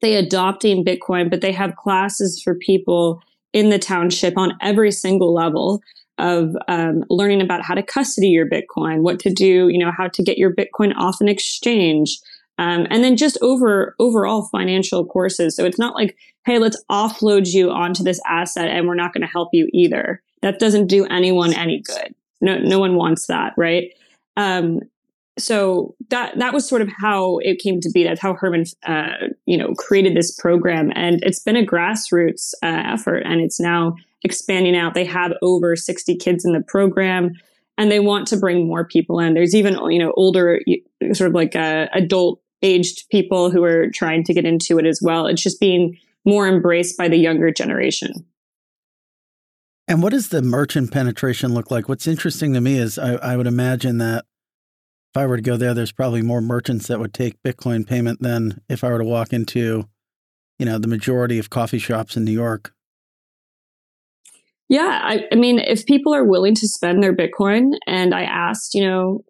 they 0.02 0.16
adopting 0.16 0.84
Bitcoin, 0.84 1.30
but 1.30 1.40
they 1.40 1.52
have 1.52 1.76
classes 1.76 2.40
for 2.42 2.54
people 2.54 3.20
in 3.52 3.70
the 3.70 3.78
township 3.78 4.36
on 4.36 4.52
every 4.60 4.90
single 4.90 5.32
level 5.34 5.80
of 6.18 6.54
um, 6.68 7.04
learning 7.08 7.40
about 7.40 7.62
how 7.62 7.74
to 7.74 7.82
custody 7.82 8.28
your 8.28 8.48
Bitcoin, 8.48 9.02
what 9.02 9.18
to 9.20 9.32
do, 9.32 9.68
you 9.68 9.78
know, 9.78 9.92
how 9.96 10.08
to 10.08 10.22
get 10.22 10.38
your 10.38 10.54
Bitcoin 10.54 10.92
off 10.96 11.20
an 11.20 11.28
exchange, 11.28 12.18
um, 12.58 12.86
and 12.90 13.02
then 13.02 13.16
just 13.16 13.38
over 13.40 13.94
overall 13.98 14.48
financial 14.52 15.04
courses. 15.06 15.56
So 15.56 15.64
it's 15.64 15.78
not 15.78 15.94
like, 15.94 16.16
hey, 16.44 16.58
let's 16.58 16.82
offload 16.90 17.52
you 17.52 17.70
onto 17.70 18.02
this 18.02 18.20
asset 18.26 18.68
and 18.68 18.86
we're 18.86 18.94
not 18.94 19.14
going 19.14 19.22
to 19.22 19.32
help 19.32 19.48
you 19.52 19.68
either. 19.72 20.22
That 20.42 20.58
doesn't 20.58 20.88
do 20.88 21.06
anyone 21.06 21.54
any 21.54 21.80
good. 21.80 22.14
No, 22.40 22.58
no 22.58 22.78
one 22.78 22.96
wants 22.96 23.26
that, 23.26 23.54
right? 23.56 23.92
Um, 24.36 24.80
so 25.38 25.94
that 26.10 26.38
that 26.38 26.52
was 26.52 26.68
sort 26.68 26.82
of 26.82 26.88
how 26.88 27.38
it 27.38 27.58
came 27.58 27.80
to 27.80 27.90
be. 27.90 28.04
That's 28.04 28.20
how 28.20 28.34
Herman, 28.34 28.64
uh, 28.86 29.28
you 29.46 29.56
know, 29.56 29.74
created 29.74 30.14
this 30.14 30.34
program, 30.34 30.92
and 30.94 31.20
it's 31.22 31.40
been 31.40 31.56
a 31.56 31.64
grassroots 31.64 32.52
uh, 32.62 32.82
effort, 32.84 33.20
and 33.20 33.40
it's 33.40 33.58
now 33.58 33.96
expanding 34.24 34.76
out. 34.76 34.94
They 34.94 35.04
have 35.04 35.32
over 35.40 35.74
sixty 35.74 36.16
kids 36.16 36.44
in 36.44 36.52
the 36.52 36.60
program, 36.60 37.32
and 37.78 37.90
they 37.90 38.00
want 38.00 38.26
to 38.28 38.36
bring 38.36 38.66
more 38.66 38.84
people 38.84 39.18
in. 39.20 39.34
There's 39.34 39.54
even 39.54 39.74
you 39.90 39.98
know 39.98 40.12
older, 40.16 40.60
sort 41.12 41.28
of 41.28 41.34
like 41.34 41.56
uh, 41.56 41.86
adult 41.94 42.40
aged 42.62 43.08
people 43.10 43.50
who 43.50 43.64
are 43.64 43.90
trying 43.90 44.24
to 44.24 44.34
get 44.34 44.44
into 44.44 44.78
it 44.78 44.86
as 44.86 45.00
well. 45.02 45.26
It's 45.26 45.42
just 45.42 45.60
being 45.60 45.98
more 46.24 46.46
embraced 46.46 46.96
by 46.96 47.08
the 47.08 47.16
younger 47.16 47.50
generation. 47.50 48.12
And 49.88 50.02
what 50.02 50.10
does 50.10 50.28
the 50.28 50.42
merchant 50.42 50.92
penetration 50.92 51.54
look 51.54 51.70
like? 51.70 51.88
What's 51.88 52.06
interesting 52.06 52.54
to 52.54 52.60
me 52.60 52.78
is 52.78 52.98
I, 52.98 53.14
I, 53.14 53.36
would 53.36 53.46
imagine 53.46 53.98
that 53.98 54.24
if 55.12 55.20
I 55.20 55.26
were 55.26 55.36
to 55.36 55.42
go 55.42 55.56
there, 55.56 55.74
there's 55.74 55.92
probably 55.92 56.22
more 56.22 56.40
merchants 56.40 56.86
that 56.86 57.00
would 57.00 57.12
take 57.12 57.42
Bitcoin 57.42 57.86
payment 57.86 58.22
than 58.22 58.60
if 58.68 58.84
I 58.84 58.90
were 58.90 58.98
to 58.98 59.04
walk 59.04 59.32
into, 59.32 59.88
you 60.58 60.66
know, 60.66 60.78
the 60.78 60.88
majority 60.88 61.38
of 61.38 61.50
coffee 61.50 61.78
shops 61.78 62.16
in 62.16 62.24
New 62.24 62.32
York. 62.32 62.72
Yeah, 64.68 65.00
I, 65.02 65.24
I 65.30 65.34
mean, 65.34 65.58
if 65.58 65.84
people 65.84 66.14
are 66.14 66.24
willing 66.24 66.54
to 66.54 66.66
spend 66.66 67.02
their 67.02 67.14
Bitcoin, 67.14 67.72
and 67.86 68.14
I 68.14 68.22
asked, 68.22 68.72
you 68.72 68.86
know, 68.86 69.22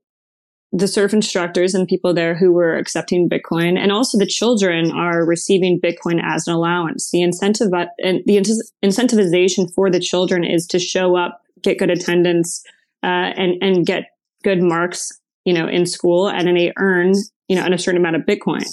the 0.72 0.88
surf 0.88 1.12
instructors 1.12 1.74
and 1.74 1.86
people 1.86 2.14
there 2.14 2.34
who 2.34 2.52
were 2.52 2.76
accepting 2.76 3.28
Bitcoin, 3.28 3.78
and 3.78 3.92
also 3.92 4.18
the 4.18 4.26
children 4.26 4.90
are 4.90 5.24
receiving 5.24 5.80
Bitcoin 5.80 6.20
as 6.22 6.48
an 6.48 6.54
allowance. 6.54 7.10
The 7.10 7.22
incentive 7.22 7.72
and 8.02 8.22
the 8.26 8.40
incentivization 8.82 9.72
for 9.74 9.90
the 9.90 10.00
children 10.00 10.44
is 10.44 10.66
to 10.68 10.78
show 10.78 11.16
up, 11.16 11.42
get 11.62 11.78
good 11.78 11.90
attendance, 11.90 12.64
uh, 13.02 13.36
and 13.36 13.62
and 13.62 13.84
get 13.84 14.04
good 14.42 14.62
marks, 14.62 15.12
you 15.44 15.52
know, 15.52 15.68
in 15.68 15.84
school, 15.84 16.28
and 16.28 16.46
then 16.46 16.54
they 16.54 16.72
earn, 16.78 17.12
you 17.48 17.56
know, 17.56 17.66
a 17.66 17.78
certain 17.78 18.00
amount 18.00 18.16
of 18.16 18.22
Bitcoin 18.22 18.64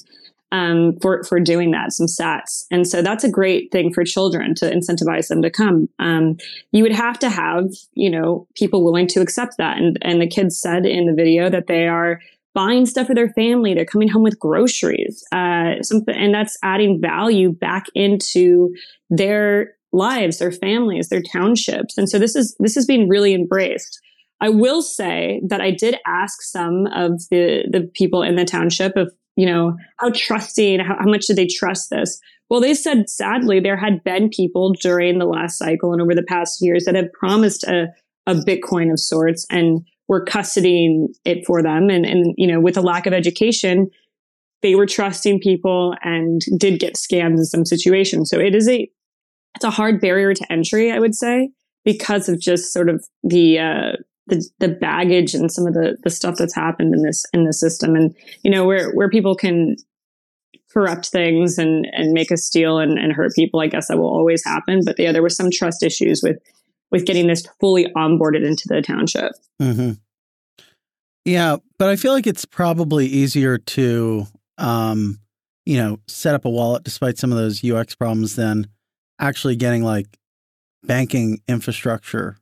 um, 0.52 0.98
for 1.02 1.24
for 1.24 1.40
doing 1.40 1.72
that, 1.72 1.94
some 1.94 2.08
sats, 2.08 2.66
and 2.72 2.88
so 2.88 3.02
that's 3.02 3.24
a 3.24 3.30
great 3.30 3.72
thing 3.72 3.94
for 3.94 4.04
children 4.04 4.56
to 4.56 4.66
incentivize 4.66 5.28
them 5.28 5.42
to 5.42 5.50
come. 5.50 5.88
Um, 6.00 6.38
you 6.72 6.84
would 6.84 6.92
have 6.92 7.20
to 7.20 7.30
have 7.30 7.66
you 7.94 8.10
know 8.10 8.48
people 8.56 8.84
willing 8.84 9.08
to 9.08 9.22
accept 9.22 9.56
that, 9.58 9.78
and 9.78 9.98
and 10.02 10.22
the 10.22 10.28
kids 10.28 10.60
said 10.60 10.86
in 10.86 11.06
the 11.06 11.14
video 11.14 11.50
that 11.50 11.68
they 11.68 11.88
are 11.88 12.20
buying 12.54 12.86
stuff 12.86 13.08
for 13.08 13.16
their 13.16 13.30
family. 13.30 13.74
They're 13.74 13.86
coming 13.86 14.10
home 14.10 14.24
with 14.24 14.40
groceries, 14.40 15.24
uh, 15.32 15.82
something, 15.82 16.16
and 16.16 16.34
that's 16.34 16.58
adding 16.64 17.00
value 17.00 17.52
back 17.52 17.86
into 17.94 18.74
their 19.10 19.76
lives, 19.92 20.40
their 20.40 20.52
families, 20.52 21.10
their 21.10 21.22
townships. 21.22 21.98
And 21.98 22.10
so 22.10 22.20
this 22.20 22.36
is, 22.36 22.56
this 22.60 22.78
is 22.78 22.86
being 22.86 23.08
really 23.08 23.34
embraced. 23.34 24.00
I 24.42 24.50
will 24.50 24.82
say 24.82 25.42
that 25.48 25.62
I 25.62 25.72
did 25.72 25.98
ask 26.08 26.42
some 26.42 26.86
of 26.88 27.22
the, 27.30 27.66
the 27.70 27.90
people 27.94 28.24
in 28.24 28.36
the 28.36 28.46
township 28.46 28.96
of, 28.96 29.12
you 29.40 29.46
know, 29.46 29.78
how 30.00 30.12
trusting, 30.14 30.82
how, 30.82 30.98
how 31.00 31.10
much 31.10 31.26
did 31.26 31.38
they 31.38 31.48
trust 31.48 31.90
this? 31.90 32.20
Well, 32.50 32.60
they 32.60 32.74
said 32.74 33.10
sadly 33.10 33.62
there 33.62 33.78
had 33.78 34.04
been 34.04 34.28
people 34.28 34.74
during 34.74 35.18
the 35.18 35.26
last 35.26 35.58
cycle 35.58 35.94
and 35.94 36.02
over 36.02 36.14
the 36.14 36.24
past 36.28 36.58
years 36.60 36.84
that 36.84 36.96
had 36.96 37.14
promised 37.14 37.64
a, 37.64 37.88
a 38.28 38.34
Bitcoin 38.34 38.92
of 38.92 39.00
sorts 39.00 39.46
and 39.50 39.80
were 40.10 40.26
custodying 40.26 41.08
it 41.24 41.46
for 41.48 41.64
them. 41.64 41.90
And, 41.90 42.06
and, 42.06 42.36
you 42.38 42.48
know, 42.48 42.60
with 42.60 42.76
a 42.76 42.82
lack 42.82 43.06
of 43.06 43.14
education, 43.14 43.90
they 44.62 44.76
were 44.76 44.86
trusting 44.86 45.40
people 45.40 45.96
and 46.02 46.42
did 46.58 46.82
get 46.82 46.96
scammed 46.96 47.38
in 47.38 47.46
some 47.46 47.66
situations. 47.66 48.30
So 48.30 48.40
it 48.40 48.54
is 48.54 48.68
a, 48.68 48.92
it's 49.56 49.64
a 49.64 49.70
hard 49.70 50.02
barrier 50.02 50.34
to 50.34 50.52
entry, 50.52 50.92
I 50.92 51.00
would 51.00 51.16
say, 51.16 51.50
because 51.86 52.28
of 52.28 52.42
just 52.42 52.74
sort 52.74 52.90
of 52.90 53.08
the, 53.24 53.60
uh, 53.60 53.92
the, 54.30 54.48
the 54.60 54.68
baggage 54.68 55.34
and 55.34 55.52
some 55.52 55.68
of 55.68 55.74
the, 55.74 55.98
the 56.04 56.10
stuff 56.10 56.36
that's 56.38 56.56
happened 56.56 56.94
in 56.94 57.04
this, 57.04 57.26
in 57.34 57.44
the 57.44 57.54
system. 57.54 57.96
And, 57.96 58.16
you 58.44 58.52
know, 58.52 58.66
where, 58.66 58.92
where 58.92 59.10
people 59.10 59.36
can 59.36 59.76
corrupt 60.72 61.08
things 61.08 61.58
and, 61.58 61.88
and 61.94 62.14
make 62.14 62.32
us 62.32 62.44
steal 62.44 62.78
and, 62.80 62.98
and 62.98 63.12
hurt 63.14 63.34
people, 63.36 63.60
I 63.60 63.68
guess 63.68 63.88
that 63.88 63.98
will 63.98 64.08
always 64.08 64.44
happen. 64.46 64.82
But 64.86 65.00
yeah, 65.00 65.12
there 65.12 65.22
were 65.22 65.30
some 65.30 65.52
trust 65.52 65.84
issues 65.84 66.22
with, 66.24 66.38
with 66.92 67.06
getting 67.06 67.28
this 67.28 67.46
fully 67.60 67.88
onboarded 67.96 68.46
into 68.46 68.68
the 68.68 68.82
township. 68.82 69.32
Mm-hmm. 69.62 69.94
Yeah, 71.26 71.58
but 71.78 71.90
I 71.90 71.96
feel 71.96 72.14
like 72.14 72.28
it's 72.28 72.46
probably 72.46 73.06
easier 73.06 73.58
to, 73.58 74.26
um, 74.58 75.20
you 75.66 75.78
know, 75.78 76.00
set 76.08 76.34
up 76.34 76.46
a 76.46 76.50
wallet 76.50 76.84
despite 76.84 77.18
some 77.18 77.32
of 77.32 77.38
those 77.38 77.64
UX 77.64 77.94
problems 77.94 78.36
than 78.36 78.68
actually 79.20 79.56
getting 79.56 79.84
like 79.84 80.08
banking 80.84 81.42
infrastructure 81.48 82.38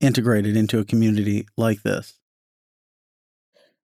integrated 0.00 0.56
into 0.56 0.78
a 0.78 0.84
community 0.84 1.46
like 1.56 1.82
this. 1.82 2.18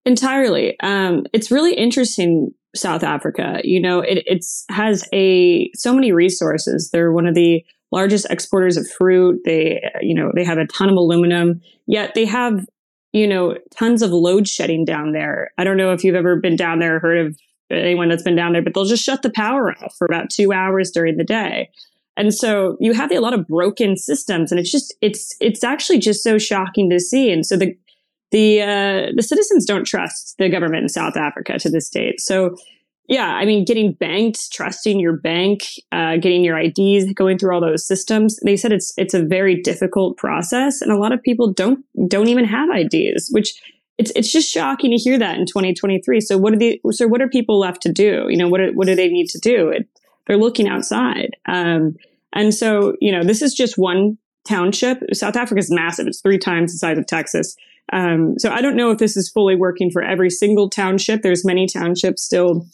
Entirely. 0.05 0.79
Um, 0.81 1.25
it's 1.33 1.51
really 1.51 1.73
interesting. 1.73 2.51
South 2.75 3.03
Africa, 3.03 3.61
you 3.63 3.79
know, 3.79 3.99
it 3.99 4.23
it's 4.25 4.65
has 4.69 5.07
a 5.13 5.69
so 5.75 5.93
many 5.93 6.11
resources. 6.11 6.89
They're 6.91 7.11
one 7.11 7.27
of 7.27 7.35
the 7.35 7.63
largest 7.91 8.25
exporters 8.31 8.77
of 8.77 8.89
fruit. 8.89 9.39
They, 9.45 9.79
you 10.01 10.15
know, 10.15 10.31
they 10.33 10.43
have 10.43 10.57
a 10.57 10.65
ton 10.65 10.89
of 10.89 10.95
aluminum. 10.95 11.61
Yet 11.85 12.15
they 12.15 12.25
have, 12.25 12.65
you 13.11 13.27
know, 13.27 13.55
tons 13.75 14.01
of 14.01 14.09
load 14.09 14.47
shedding 14.47 14.85
down 14.85 15.11
there. 15.11 15.51
I 15.59 15.63
don't 15.63 15.77
know 15.77 15.93
if 15.93 16.03
you've 16.03 16.15
ever 16.15 16.37
been 16.37 16.55
down 16.55 16.79
there, 16.79 16.95
or 16.95 16.99
heard 16.99 17.27
of 17.27 17.37
anyone 17.69 18.09
that's 18.09 18.23
been 18.23 18.35
down 18.35 18.53
there, 18.53 18.63
but 18.63 18.73
they'll 18.73 18.85
just 18.85 19.03
shut 19.03 19.21
the 19.21 19.29
power 19.29 19.71
off 19.71 19.95
for 19.95 20.05
about 20.05 20.31
two 20.31 20.51
hours 20.51 20.89
during 20.89 21.17
the 21.17 21.23
day. 21.23 21.69
And 22.15 22.33
so 22.33 22.77
you 22.79 22.93
have 22.93 23.11
a 23.11 23.19
lot 23.19 23.33
of 23.33 23.47
broken 23.47 23.97
systems 23.97 24.51
and 24.51 24.59
it's 24.59 24.71
just, 24.71 24.93
it's, 25.01 25.35
it's 25.39 25.63
actually 25.63 25.99
just 25.99 26.23
so 26.23 26.37
shocking 26.37 26.89
to 26.89 26.99
see. 26.99 27.31
And 27.31 27.45
so 27.45 27.57
the, 27.57 27.75
the, 28.31 28.61
uh, 28.61 29.11
the 29.15 29.23
citizens 29.23 29.65
don't 29.65 29.85
trust 29.85 30.35
the 30.37 30.49
government 30.49 30.83
in 30.83 30.89
South 30.89 31.17
Africa 31.17 31.57
to 31.59 31.69
this 31.69 31.89
date. 31.89 32.19
So 32.21 32.55
yeah, 33.07 33.27
I 33.27 33.45
mean, 33.45 33.65
getting 33.65 33.93
banked, 33.93 34.51
trusting 34.51 34.99
your 34.99 35.17
bank, 35.17 35.63
uh, 35.91 36.17
getting 36.17 36.43
your 36.43 36.57
IDs, 36.57 37.11
going 37.13 37.37
through 37.37 37.53
all 37.53 37.61
those 37.61 37.85
systems. 37.85 38.39
They 38.45 38.55
said 38.55 38.71
it's 38.71 38.93
it's 38.97 39.13
a 39.13 39.21
very 39.21 39.61
difficult 39.61 40.17
process, 40.17 40.81
and 40.81 40.91
a 40.91 40.97
lot 40.97 41.11
of 41.11 41.21
people 41.21 41.51
don't 41.51 41.83
don't 42.07 42.29
even 42.29 42.45
have 42.45 42.69
IDs, 42.69 43.29
which 43.31 43.53
it's 43.97 44.11
it's 44.15 44.31
just 44.31 44.49
shocking 44.49 44.91
to 44.91 44.97
hear 44.97 45.19
that 45.19 45.37
in 45.37 45.45
2023. 45.45 46.21
So 46.21 46.37
what 46.37 46.53
are 46.53 46.57
the 46.57 46.79
so 46.91 47.07
what 47.07 47.21
are 47.21 47.27
people 47.27 47.59
left 47.59 47.81
to 47.81 47.91
do? 47.91 48.25
You 48.29 48.37
know, 48.37 48.47
what 48.47 48.61
are, 48.61 48.71
what 48.71 48.87
do 48.87 48.95
they 48.95 49.09
need 49.09 49.27
to 49.29 49.39
do? 49.39 49.69
It, 49.69 49.87
they're 50.27 50.37
looking 50.37 50.67
outside, 50.67 51.35
um, 51.47 51.95
and 52.33 52.53
so 52.53 52.95
you 52.99 53.11
know, 53.11 53.23
this 53.23 53.41
is 53.41 53.53
just 53.53 53.77
one 53.77 54.17
township. 54.47 54.99
South 55.13 55.35
Africa 55.35 55.59
is 55.59 55.71
massive; 55.71 56.07
it's 56.07 56.21
three 56.21 56.39
times 56.39 56.71
the 56.71 56.77
size 56.77 56.97
of 56.97 57.07
Texas. 57.07 57.55
Um, 57.91 58.35
so 58.39 58.49
I 58.49 58.61
don't 58.61 58.77
know 58.77 58.91
if 58.91 58.97
this 58.97 59.17
is 59.17 59.29
fully 59.29 59.55
working 59.55 59.91
for 59.91 60.01
every 60.01 60.29
single 60.29 60.69
township. 60.69 61.21
There's 61.21 61.45
many 61.45 61.67
townships 61.67 62.23
still 62.23 62.65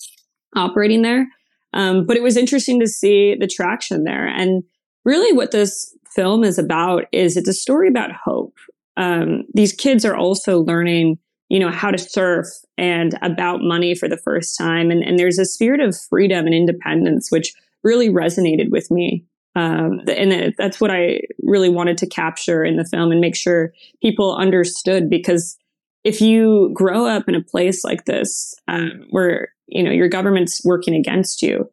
operating 0.55 1.01
there. 1.01 1.27
Um, 1.73 2.05
but 2.05 2.17
it 2.17 2.23
was 2.23 2.37
interesting 2.37 2.79
to 2.79 2.87
see 2.87 3.35
the 3.39 3.47
traction 3.47 4.03
there. 4.03 4.27
And 4.27 4.63
really 5.05 5.35
what 5.35 5.51
this 5.51 5.95
film 6.13 6.43
is 6.43 6.57
about 6.57 7.05
is 7.11 7.37
it's 7.37 7.49
a 7.49 7.53
story 7.53 7.87
about 7.87 8.11
hope. 8.11 8.55
Um, 8.97 9.43
these 9.53 9.73
kids 9.73 10.03
are 10.03 10.15
also 10.15 10.59
learning, 10.59 11.19
you 11.49 11.59
know, 11.59 11.71
how 11.71 11.91
to 11.91 11.97
surf 11.97 12.47
and 12.77 13.17
about 13.21 13.61
money 13.61 13.95
for 13.95 14.07
the 14.07 14.17
first 14.17 14.57
time. 14.57 14.91
And, 14.91 15.03
and 15.03 15.17
there's 15.17 15.39
a 15.39 15.45
spirit 15.45 15.81
of 15.81 15.97
freedom 16.09 16.45
and 16.45 16.53
independence, 16.53 17.31
which 17.31 17.53
really 17.83 18.09
resonated 18.09 18.69
with 18.69 18.89
me. 18.91 19.25
Um, 19.55 20.01
and 20.07 20.53
that's 20.57 20.79
what 20.79 20.91
I 20.91 21.21
really 21.41 21.69
wanted 21.69 21.97
to 21.99 22.07
capture 22.07 22.63
in 22.63 22.77
the 22.77 22.85
film 22.85 23.11
and 23.11 23.19
make 23.19 23.35
sure 23.35 23.73
people 24.01 24.35
understood 24.35 25.09
because 25.09 25.57
if 26.03 26.21
you 26.21 26.71
grow 26.73 27.05
up 27.05 27.27
in 27.27 27.35
a 27.35 27.43
place 27.43 27.83
like 27.83 28.05
this, 28.05 28.53
um, 28.67 29.05
where 29.09 29.49
you 29.67 29.83
know, 29.83 29.91
your 29.91 30.07
government's 30.07 30.61
working 30.63 30.95
against 30.95 31.41
you 31.41 31.69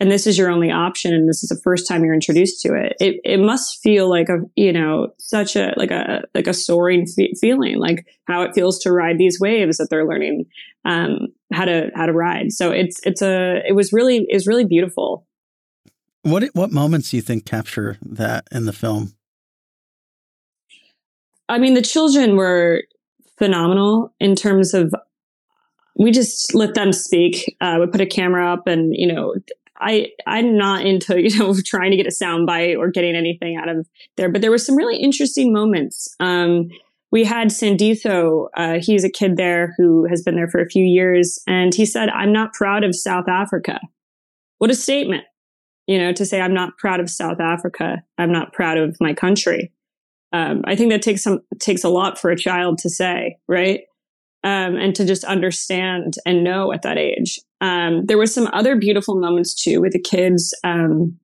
and 0.00 0.10
this 0.10 0.26
is 0.26 0.38
your 0.38 0.50
only 0.50 0.70
option 0.70 1.14
and 1.14 1.28
this 1.28 1.42
is 1.42 1.50
the 1.50 1.60
first 1.62 1.86
time 1.86 2.02
you're 2.02 2.14
introduced 2.14 2.60
to 2.62 2.74
it 2.74 2.96
it, 2.98 3.20
it 3.22 3.38
must 3.38 3.80
feel 3.82 4.08
like 4.08 4.28
a 4.28 4.38
you 4.56 4.72
know 4.72 5.08
such 5.18 5.54
a 5.54 5.72
like 5.76 5.90
a 5.90 6.22
like 6.34 6.46
a 6.46 6.54
soaring 6.54 7.06
fe- 7.06 7.34
feeling 7.40 7.78
like 7.78 8.06
how 8.24 8.42
it 8.42 8.54
feels 8.54 8.78
to 8.78 8.90
ride 8.90 9.18
these 9.18 9.38
waves 9.38 9.76
that 9.76 9.88
they're 9.90 10.08
learning 10.08 10.44
um 10.84 11.28
how 11.52 11.64
to 11.64 11.90
how 11.94 12.06
to 12.06 12.12
ride 12.12 12.50
so 12.50 12.70
it's 12.70 12.98
it's 13.04 13.22
a 13.22 13.62
it 13.68 13.74
was 13.74 13.92
really 13.92 14.26
is 14.30 14.46
really 14.46 14.64
beautiful 14.64 15.26
what 16.22 16.44
what 16.54 16.72
moments 16.72 17.10
do 17.10 17.16
you 17.16 17.22
think 17.22 17.44
capture 17.44 17.98
that 18.02 18.44
in 18.50 18.64
the 18.64 18.72
film 18.72 19.14
i 21.48 21.58
mean 21.58 21.74
the 21.74 21.82
children 21.82 22.36
were 22.36 22.82
phenomenal 23.38 24.14
in 24.18 24.34
terms 24.34 24.74
of 24.74 24.92
we 25.96 26.10
just 26.10 26.54
let 26.54 26.74
them 26.74 26.92
speak. 26.94 27.56
Uh, 27.60 27.76
we 27.80 27.86
put 27.86 28.00
a 28.00 28.06
camera 28.06 28.50
up, 28.50 28.66
and 28.66 28.94
you 28.96 29.06
know, 29.06 29.34
I 29.80 30.08
I'm 30.26 30.56
not 30.56 30.84
into 30.84 31.20
you 31.28 31.36
know 31.38 31.54
trying 31.64 31.90
to 31.90 31.96
get 31.96 32.06
a 32.06 32.10
soundbite 32.10 32.78
or 32.78 32.90
getting 32.90 33.16
anything 33.16 33.56
out 33.56 33.68
of 33.68 33.88
there, 34.16 34.30
but 34.30 34.40
there 34.40 34.50
were 34.50 34.58
some 34.58 34.76
really 34.76 34.96
interesting 34.96 35.52
moments. 35.52 36.14
Um, 36.20 36.68
we 37.12 37.24
had 37.24 37.48
Sanditho. 37.48 38.46
Uh, 38.56 38.78
he's 38.80 39.02
a 39.02 39.10
kid 39.10 39.36
there 39.36 39.74
who 39.76 40.06
has 40.08 40.22
been 40.22 40.36
there 40.36 40.48
for 40.48 40.60
a 40.60 40.68
few 40.68 40.84
years, 40.84 41.38
and 41.46 41.74
he 41.74 41.84
said, 41.84 42.08
"I'm 42.10 42.32
not 42.32 42.52
proud 42.52 42.84
of 42.84 42.94
South 42.94 43.28
Africa." 43.28 43.80
What 44.58 44.70
a 44.70 44.74
statement! 44.74 45.24
You 45.86 45.98
know, 45.98 46.12
to 46.12 46.24
say 46.24 46.40
I'm 46.40 46.54
not 46.54 46.78
proud 46.78 47.00
of 47.00 47.10
South 47.10 47.40
Africa. 47.40 48.02
I'm 48.18 48.30
not 48.30 48.52
proud 48.52 48.78
of 48.78 48.96
my 49.00 49.12
country. 49.12 49.72
Um, 50.32 50.62
I 50.64 50.76
think 50.76 50.92
that 50.92 51.02
takes 51.02 51.22
some 51.22 51.40
takes 51.58 51.82
a 51.82 51.88
lot 51.88 52.18
for 52.18 52.30
a 52.30 52.36
child 52.36 52.78
to 52.78 52.90
say, 52.90 53.36
right? 53.48 53.80
Um, 54.44 54.76
and 54.76 54.94
to 54.94 55.04
just 55.04 55.24
understand 55.24 56.14
and 56.24 56.44
know 56.44 56.72
at 56.72 56.82
that 56.82 56.98
age. 56.98 57.40
Um, 57.60 58.06
there 58.06 58.18
were 58.18 58.26
some 58.26 58.48
other 58.52 58.76
beautiful 58.76 59.16
moments 59.16 59.54
too 59.54 59.80
with 59.80 59.92
the 59.92 60.00
kids. 60.00 60.54
Um, 60.64 61.18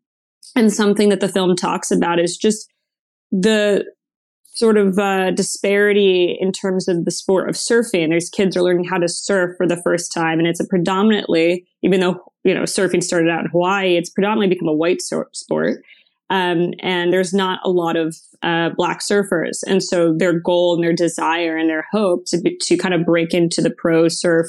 and 0.54 0.72
something 0.72 1.10
that 1.10 1.20
the 1.20 1.28
film 1.28 1.54
talks 1.54 1.90
about 1.90 2.18
is 2.18 2.36
just 2.36 2.68
the 3.30 3.84
sort 4.56 4.78
of 4.78 4.98
uh, 4.98 5.30
disparity 5.32 6.36
in 6.40 6.50
terms 6.50 6.88
of 6.88 7.04
the 7.04 7.10
sport 7.10 7.48
of 7.48 7.54
surfing. 7.56 8.08
There's 8.08 8.30
kids 8.30 8.56
are 8.56 8.62
learning 8.62 8.84
how 8.84 8.96
to 8.96 9.08
surf 9.08 9.54
for 9.58 9.66
the 9.68 9.80
first 9.82 10.12
time, 10.12 10.38
and 10.38 10.48
it's 10.48 10.60
a 10.60 10.66
predominantly, 10.66 11.66
even 11.82 12.00
though 12.00 12.24
you 12.42 12.54
know 12.54 12.62
surfing 12.62 13.02
started 13.02 13.30
out 13.30 13.44
in 13.44 13.50
Hawaii, 13.50 13.96
it's 13.96 14.10
predominantly 14.10 14.54
become 14.54 14.68
a 14.68 14.74
white 14.74 15.02
sport. 15.02 15.82
Um, 16.28 16.72
and 16.80 17.12
there's 17.12 17.32
not 17.32 17.60
a 17.64 17.70
lot 17.70 17.96
of 17.96 18.16
uh, 18.42 18.70
black 18.76 19.00
surfers. 19.00 19.62
And 19.66 19.82
so 19.82 20.12
their 20.12 20.38
goal 20.38 20.74
and 20.74 20.82
their 20.82 20.92
desire 20.92 21.56
and 21.56 21.70
their 21.70 21.86
hope 21.92 22.24
to, 22.26 22.40
be, 22.40 22.56
to 22.62 22.76
kind 22.76 22.94
of 22.94 23.06
break 23.06 23.32
into 23.32 23.62
the 23.62 23.70
pro 23.70 24.08
surf 24.08 24.46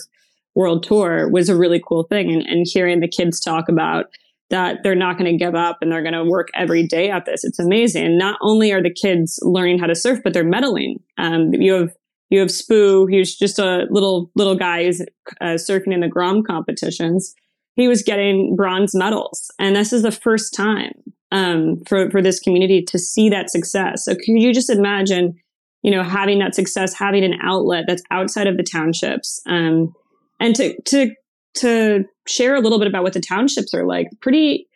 world 0.56 0.84
tour 0.84 1.30
was 1.30 1.50
a 1.50 1.56
really 1.56 1.82
cool 1.88 2.04
thing. 2.04 2.32
And, 2.32 2.42
and 2.48 2.66
hearing 2.68 3.00
the 3.00 3.08
kids 3.08 3.40
talk 3.40 3.70
about 3.70 4.06
that 4.50 4.78
they're 4.82 4.96
not 4.96 5.18
going 5.18 5.32
to 5.32 5.38
give 5.38 5.56
up 5.56 5.78
and 5.82 5.92
they're 5.92 6.02
going 6.02 6.14
to 6.14 6.24
work 6.24 6.48
every 6.56 6.88
day 6.88 7.10
at 7.10 7.26
this. 7.26 7.44
It's 7.44 7.60
amazing. 7.60 8.18
Not 8.18 8.40
only 8.42 8.72
are 8.72 8.82
the 8.82 8.94
kids 8.94 9.40
learning 9.44 9.80
how 9.80 9.88
to 9.88 9.96
surf, 9.96 10.20
but 10.24 10.34
they're 10.34 10.50
medaling. 10.50 10.96
Um, 11.18 11.54
you 11.54 11.74
have 11.74 11.90
you 12.30 12.40
have 12.40 12.50
Spoo, 12.50 13.10
He's 13.10 13.38
just 13.38 13.58
a 13.58 13.88
little 13.90 14.32
little 14.36 14.56
guy 14.56 14.84
who's 14.86 15.02
uh, 15.42 15.56
surfing 15.56 15.94
in 15.94 16.02
the 16.02 16.08
Grom 16.08 16.44
competitions. 16.44 17.34
He 17.76 17.88
was 17.88 18.04
getting 18.04 18.56
bronze 18.56 18.96
medals, 18.96 19.52
and 19.60 19.76
this 19.76 19.94
is 19.94 20.02
the 20.02 20.12
first 20.12 20.54
time 20.54 20.94
um, 21.32 21.82
for 21.88 22.10
for 22.10 22.22
this 22.22 22.40
community 22.40 22.82
to 22.84 23.00
see 23.00 23.30
that 23.30 23.50
success. 23.50 24.06
So 24.06 24.16
can 24.16 24.38
you 24.38 24.54
just 24.54 24.70
imagine, 24.70 25.36
you 25.82 25.92
know, 25.92 26.04
having 26.04 26.40
that 26.40 26.56
success, 26.56 26.94
having 26.94 27.24
an 27.24 27.40
outlet 27.42 27.86
that's 27.88 28.04
outside 28.12 28.48
of 28.48 28.58
the 28.58 28.64
townships, 28.64 29.42
um, 29.46 29.94
and 30.40 30.56
to 30.56 30.80
to 30.84 31.12
to 31.56 32.06
share 32.28 32.56
a 32.56 32.62
little 32.62 32.80
bit 32.80 32.88
about 32.88 33.04
what 33.04 33.14
the 33.14 33.20
townships 33.20 33.74
are 33.74 33.86
like. 33.86 34.08
Pretty 34.22 34.68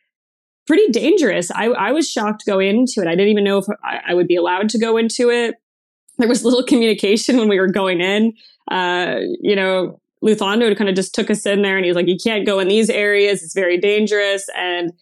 pretty 0.68 0.92
dangerous. 0.92 1.52
I 1.52 1.66
I 1.68 1.92
was 1.92 2.10
shocked 2.10 2.44
going 2.46 2.68
into 2.68 3.02
it. 3.02 3.08
I 3.08 3.12
didn't 3.12 3.30
even 3.30 3.44
know 3.44 3.60
if 3.60 3.66
I, 3.84 4.00
I 4.10 4.14
would 4.14 4.28
be 4.28 4.36
allowed 4.36 4.70
to 4.70 4.80
go 4.80 4.98
into 4.98 5.30
it. 5.30 5.56
there 6.18 6.28
was 6.28 6.44
little 6.44 6.64
communication 6.68 7.38
when 7.38 7.50
we 7.50 7.60
were 7.60 7.72
going 7.72 8.02
in. 8.02 8.34
Uh, 8.70 9.20
you 9.42 9.56
know, 9.56 10.00
Luthando 10.24 10.76
kind 10.78 10.90
of 10.90 10.96
just 10.96 11.16
took 11.16 11.30
us 11.30 11.46
in 11.46 11.62
there 11.62 11.78
and 11.78 11.86
he 11.86 11.90
was 11.90 11.96
like, 11.96 12.08
you 12.08 12.18
can't 12.22 12.46
go 12.46 12.60
in 12.60 12.68
these 12.68 12.90
areas. 12.90 13.44
It's 13.44 13.54
very 13.54 13.78
dangerous. 13.78 14.48
And 14.56 14.94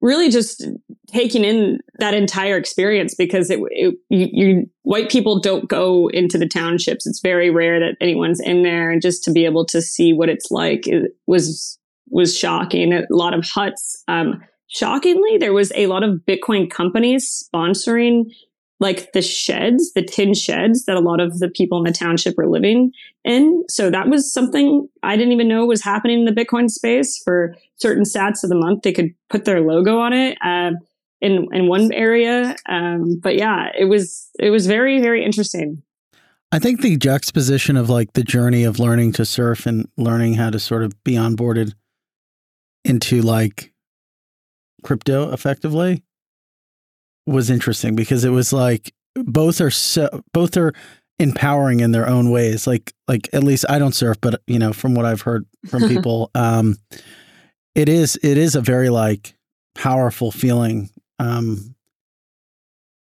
really 0.00 0.30
just 0.30 0.66
taking 1.08 1.44
in 1.44 1.78
that 1.98 2.14
entire 2.14 2.56
experience 2.56 3.14
because 3.14 3.50
it, 3.50 3.60
it 3.70 3.94
you, 4.08 4.28
you, 4.32 4.70
white 4.82 5.10
people 5.10 5.40
don't 5.40 5.68
go 5.68 6.08
into 6.08 6.38
the 6.38 6.48
townships. 6.48 7.06
It's 7.06 7.20
very 7.20 7.50
rare 7.50 7.78
that 7.80 7.96
anyone's 8.00 8.40
in 8.40 8.62
there, 8.62 8.90
and 8.90 9.02
just 9.02 9.24
to 9.24 9.32
be 9.32 9.44
able 9.44 9.66
to 9.66 9.82
see 9.82 10.12
what 10.12 10.28
it's 10.28 10.50
like 10.50 10.86
it 10.86 11.12
was 11.26 11.78
was 12.08 12.36
shocking. 12.36 12.92
A 12.92 13.04
lot 13.10 13.34
of 13.34 13.44
huts. 13.44 14.02
Um, 14.08 14.42
shockingly, 14.68 15.38
there 15.38 15.52
was 15.52 15.72
a 15.74 15.86
lot 15.86 16.02
of 16.02 16.20
Bitcoin 16.26 16.70
companies 16.70 17.48
sponsoring 17.54 18.24
like 18.80 19.12
the 19.12 19.22
sheds, 19.22 19.92
the 19.92 20.02
tin 20.02 20.34
sheds 20.34 20.86
that 20.86 20.96
a 20.96 21.00
lot 21.00 21.20
of 21.20 21.38
the 21.38 21.48
people 21.48 21.78
in 21.78 21.84
the 21.84 21.92
township 21.92 22.36
were 22.36 22.48
living 22.48 22.92
in. 23.24 23.62
So 23.68 23.90
that 23.90 24.08
was 24.08 24.32
something 24.32 24.88
I 25.02 25.16
didn't 25.16 25.32
even 25.32 25.48
know 25.48 25.66
was 25.66 25.82
happening 25.82 26.20
in 26.20 26.24
the 26.24 26.44
Bitcoin 26.44 26.70
space 26.70 27.20
for 27.22 27.54
certain 27.76 28.04
sats 28.04 28.42
of 28.42 28.48
the 28.48 28.56
month. 28.56 28.82
They 28.82 28.92
could 28.92 29.14
put 29.28 29.44
their 29.44 29.60
logo 29.60 29.98
on 29.98 30.12
it. 30.12 30.38
Uh, 30.42 30.72
in, 31.20 31.48
in 31.52 31.68
one 31.68 31.92
area. 31.92 32.56
Um, 32.66 33.20
but 33.22 33.36
yeah, 33.36 33.68
it 33.78 33.84
was, 33.84 34.30
it 34.38 34.48
was 34.48 34.66
very, 34.66 35.00
very 35.00 35.22
interesting. 35.22 35.82
I 36.50 36.58
think 36.58 36.80
the 36.80 36.96
juxtaposition 36.96 37.76
of 37.76 37.90
like 37.90 38.14
the 38.14 38.24
journey 38.24 38.64
of 38.64 38.78
learning 38.78 39.12
to 39.12 39.26
surf 39.26 39.66
and 39.66 39.86
learning 39.98 40.34
how 40.34 40.48
to 40.48 40.58
sort 40.58 40.82
of 40.82 41.04
be 41.04 41.12
onboarded 41.12 41.74
into 42.84 43.20
like 43.20 43.72
crypto 44.82 45.30
effectively 45.32 46.02
was 47.30 47.50
interesting 47.50 47.94
because 47.94 48.24
it 48.24 48.30
was 48.30 48.52
like 48.52 48.92
both 49.14 49.60
are 49.60 49.70
so 49.70 50.22
both 50.32 50.56
are 50.56 50.72
empowering 51.18 51.80
in 51.80 51.92
their 51.92 52.08
own 52.08 52.30
ways. 52.30 52.66
Like 52.66 52.92
like 53.06 53.28
at 53.32 53.44
least 53.44 53.64
I 53.68 53.78
don't 53.78 53.94
surf 53.94 54.18
but 54.20 54.42
you 54.46 54.58
know 54.58 54.72
from 54.72 54.94
what 54.94 55.06
I've 55.06 55.22
heard 55.22 55.46
from 55.68 55.82
people 55.88 56.30
um 56.34 56.76
it 57.74 57.88
is 57.88 58.18
it 58.22 58.36
is 58.38 58.54
a 58.54 58.60
very 58.60 58.90
like 58.90 59.34
powerful 59.74 60.32
feeling 60.32 60.90
um 61.18 61.74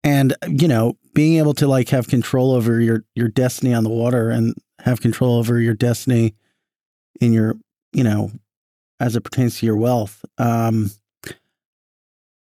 and 0.02 0.34
you 0.48 0.68
know 0.68 0.96
being 1.14 1.38
able 1.38 1.54
to 1.54 1.66
like 1.66 1.88
have 1.90 2.08
control 2.08 2.52
over 2.52 2.80
your 2.80 3.04
your 3.14 3.28
destiny 3.28 3.74
on 3.74 3.84
the 3.84 3.90
water 3.90 4.30
and 4.30 4.54
have 4.80 5.00
control 5.00 5.36
over 5.36 5.60
your 5.60 5.74
destiny 5.74 6.34
in 7.20 7.32
your 7.32 7.54
you 7.92 8.04
know 8.04 8.30
as 9.00 9.16
it 9.16 9.22
pertains 9.22 9.58
to 9.58 9.66
your 9.66 9.76
wealth 9.76 10.24
um 10.38 10.90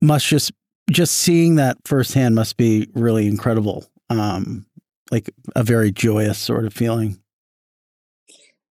must 0.01 0.27
just 0.27 0.53
just 0.91 1.19
seeing 1.19 1.57
that 1.57 1.77
firsthand 1.85 2.35
must 2.35 2.57
be 2.57 2.89
really 2.95 3.27
incredible. 3.27 3.87
Um, 4.11 4.67
like 5.11 5.31
a 5.57 5.63
very 5.63 5.91
joyous 5.91 6.39
sort 6.39 6.65
of 6.65 6.73
feeling. 6.73 7.19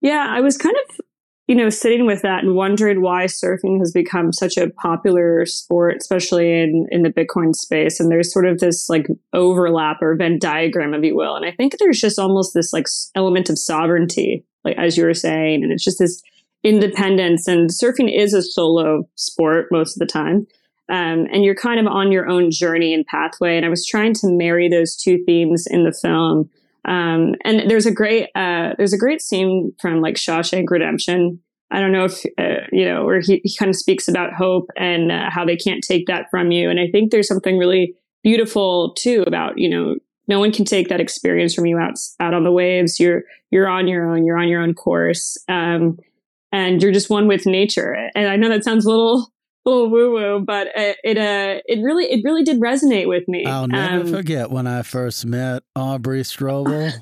Yeah, 0.00 0.26
I 0.28 0.40
was 0.40 0.56
kind 0.56 0.76
of, 0.88 1.00
you 1.48 1.56
know, 1.56 1.70
sitting 1.70 2.06
with 2.06 2.22
that 2.22 2.44
and 2.44 2.54
wondering 2.54 3.02
why 3.02 3.24
surfing 3.24 3.78
has 3.80 3.90
become 3.92 4.32
such 4.32 4.56
a 4.56 4.70
popular 4.70 5.44
sport, 5.46 5.96
especially 6.00 6.60
in 6.60 6.86
in 6.90 7.02
the 7.02 7.10
Bitcoin 7.10 7.54
space. 7.54 7.98
And 7.98 8.10
there's 8.10 8.32
sort 8.32 8.46
of 8.46 8.60
this 8.60 8.88
like 8.88 9.06
overlap 9.32 10.00
or 10.00 10.14
Venn 10.14 10.38
diagram, 10.38 10.94
if 10.94 11.02
you 11.04 11.16
will. 11.16 11.34
And 11.34 11.44
I 11.44 11.52
think 11.52 11.78
there's 11.78 12.00
just 12.00 12.18
almost 12.18 12.54
this 12.54 12.72
like 12.72 12.86
element 13.14 13.50
of 13.50 13.58
sovereignty, 13.58 14.44
like 14.64 14.76
as 14.76 14.96
you 14.96 15.04
were 15.04 15.14
saying, 15.14 15.64
and 15.64 15.72
it's 15.72 15.84
just 15.84 15.98
this 15.98 16.22
independence. 16.62 17.48
And 17.48 17.70
surfing 17.70 18.14
is 18.14 18.34
a 18.34 18.42
solo 18.42 19.08
sport 19.16 19.66
most 19.72 19.96
of 19.96 20.00
the 20.00 20.12
time. 20.12 20.46
Um, 20.90 21.26
and 21.32 21.44
you're 21.44 21.54
kind 21.54 21.78
of 21.78 21.86
on 21.86 22.12
your 22.12 22.28
own 22.28 22.50
journey 22.50 22.94
and 22.94 23.06
pathway. 23.06 23.56
And 23.56 23.66
I 23.66 23.68
was 23.68 23.86
trying 23.86 24.14
to 24.14 24.28
marry 24.28 24.68
those 24.68 24.96
two 24.96 25.22
themes 25.24 25.66
in 25.68 25.84
the 25.84 25.92
film. 25.92 26.48
Um, 26.84 27.34
and 27.44 27.70
there's 27.70 27.86
a 27.86 27.92
great 27.92 28.30
uh, 28.34 28.70
there's 28.78 28.94
a 28.94 28.98
great 28.98 29.20
scene 29.20 29.72
from 29.80 30.00
like 30.00 30.14
Shawshank 30.14 30.70
Redemption. 30.70 31.40
I 31.70 31.80
don't 31.80 31.92
know 31.92 32.06
if 32.06 32.24
uh, 32.38 32.66
you 32.72 32.86
know 32.86 33.04
where 33.04 33.20
he, 33.20 33.42
he 33.44 33.54
kind 33.54 33.68
of 33.68 33.76
speaks 33.76 34.08
about 34.08 34.32
hope 34.32 34.70
and 34.76 35.12
uh, 35.12 35.28
how 35.28 35.44
they 35.44 35.56
can't 35.56 35.84
take 35.84 36.06
that 36.06 36.30
from 36.30 36.50
you. 36.50 36.70
And 36.70 36.80
I 36.80 36.88
think 36.90 37.10
there's 37.10 37.28
something 37.28 37.58
really 37.58 37.94
beautiful 38.22 38.94
too 38.94 39.22
about 39.26 39.58
you 39.58 39.68
know 39.68 39.96
no 40.28 40.38
one 40.38 40.52
can 40.52 40.64
take 40.64 40.88
that 40.88 41.00
experience 41.00 41.54
from 41.54 41.66
you 41.66 41.78
out 41.78 41.98
out 42.20 42.32
on 42.32 42.44
the 42.44 42.52
waves. 42.52 42.98
You're 42.98 43.24
you're 43.50 43.68
on 43.68 43.86
your 43.86 44.10
own. 44.10 44.24
You're 44.24 44.38
on 44.38 44.48
your 44.48 44.62
own 44.62 44.72
course. 44.72 45.36
Um, 45.48 45.98
and 46.52 46.82
you're 46.82 46.92
just 46.92 47.10
one 47.10 47.28
with 47.28 47.44
nature. 47.44 47.94
And 48.14 48.28
I 48.28 48.36
know 48.36 48.48
that 48.48 48.64
sounds 48.64 48.86
a 48.86 48.90
little 48.90 49.30
little 49.64 49.90
woo 49.90 50.12
woo, 50.12 50.40
but 50.44 50.68
it 50.74 50.96
it, 51.04 51.18
uh, 51.18 51.60
it 51.66 51.82
really 51.82 52.04
it 52.06 52.22
really 52.24 52.42
did 52.42 52.60
resonate 52.60 53.08
with 53.08 53.26
me. 53.28 53.44
I'll 53.44 53.68
never 53.68 54.00
um, 54.00 54.06
forget 54.06 54.50
when 54.50 54.66
I 54.66 54.82
first 54.82 55.26
met 55.26 55.62
Aubrey 55.76 56.22
Strobel. 56.22 56.92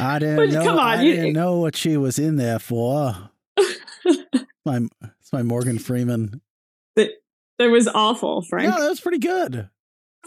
I 0.00 0.18
didn't 0.18 0.36
but 0.36 0.50
know. 0.50 0.64
Come 0.64 0.78
on, 0.78 0.98
I 0.98 1.02
you, 1.02 1.14
didn't 1.14 1.34
know 1.34 1.58
what 1.58 1.76
she 1.76 1.96
was 1.96 2.18
in 2.18 2.36
there 2.36 2.58
for. 2.58 3.30
my 4.64 4.80
it's 5.20 5.32
my 5.32 5.42
Morgan 5.42 5.78
Freeman. 5.78 6.40
That 6.96 7.10
that 7.58 7.70
was 7.70 7.88
awful, 7.88 8.42
Frank. 8.42 8.72
Yeah, 8.72 8.80
that 8.80 8.88
was 8.88 9.00
pretty 9.00 9.18
good. 9.18 9.68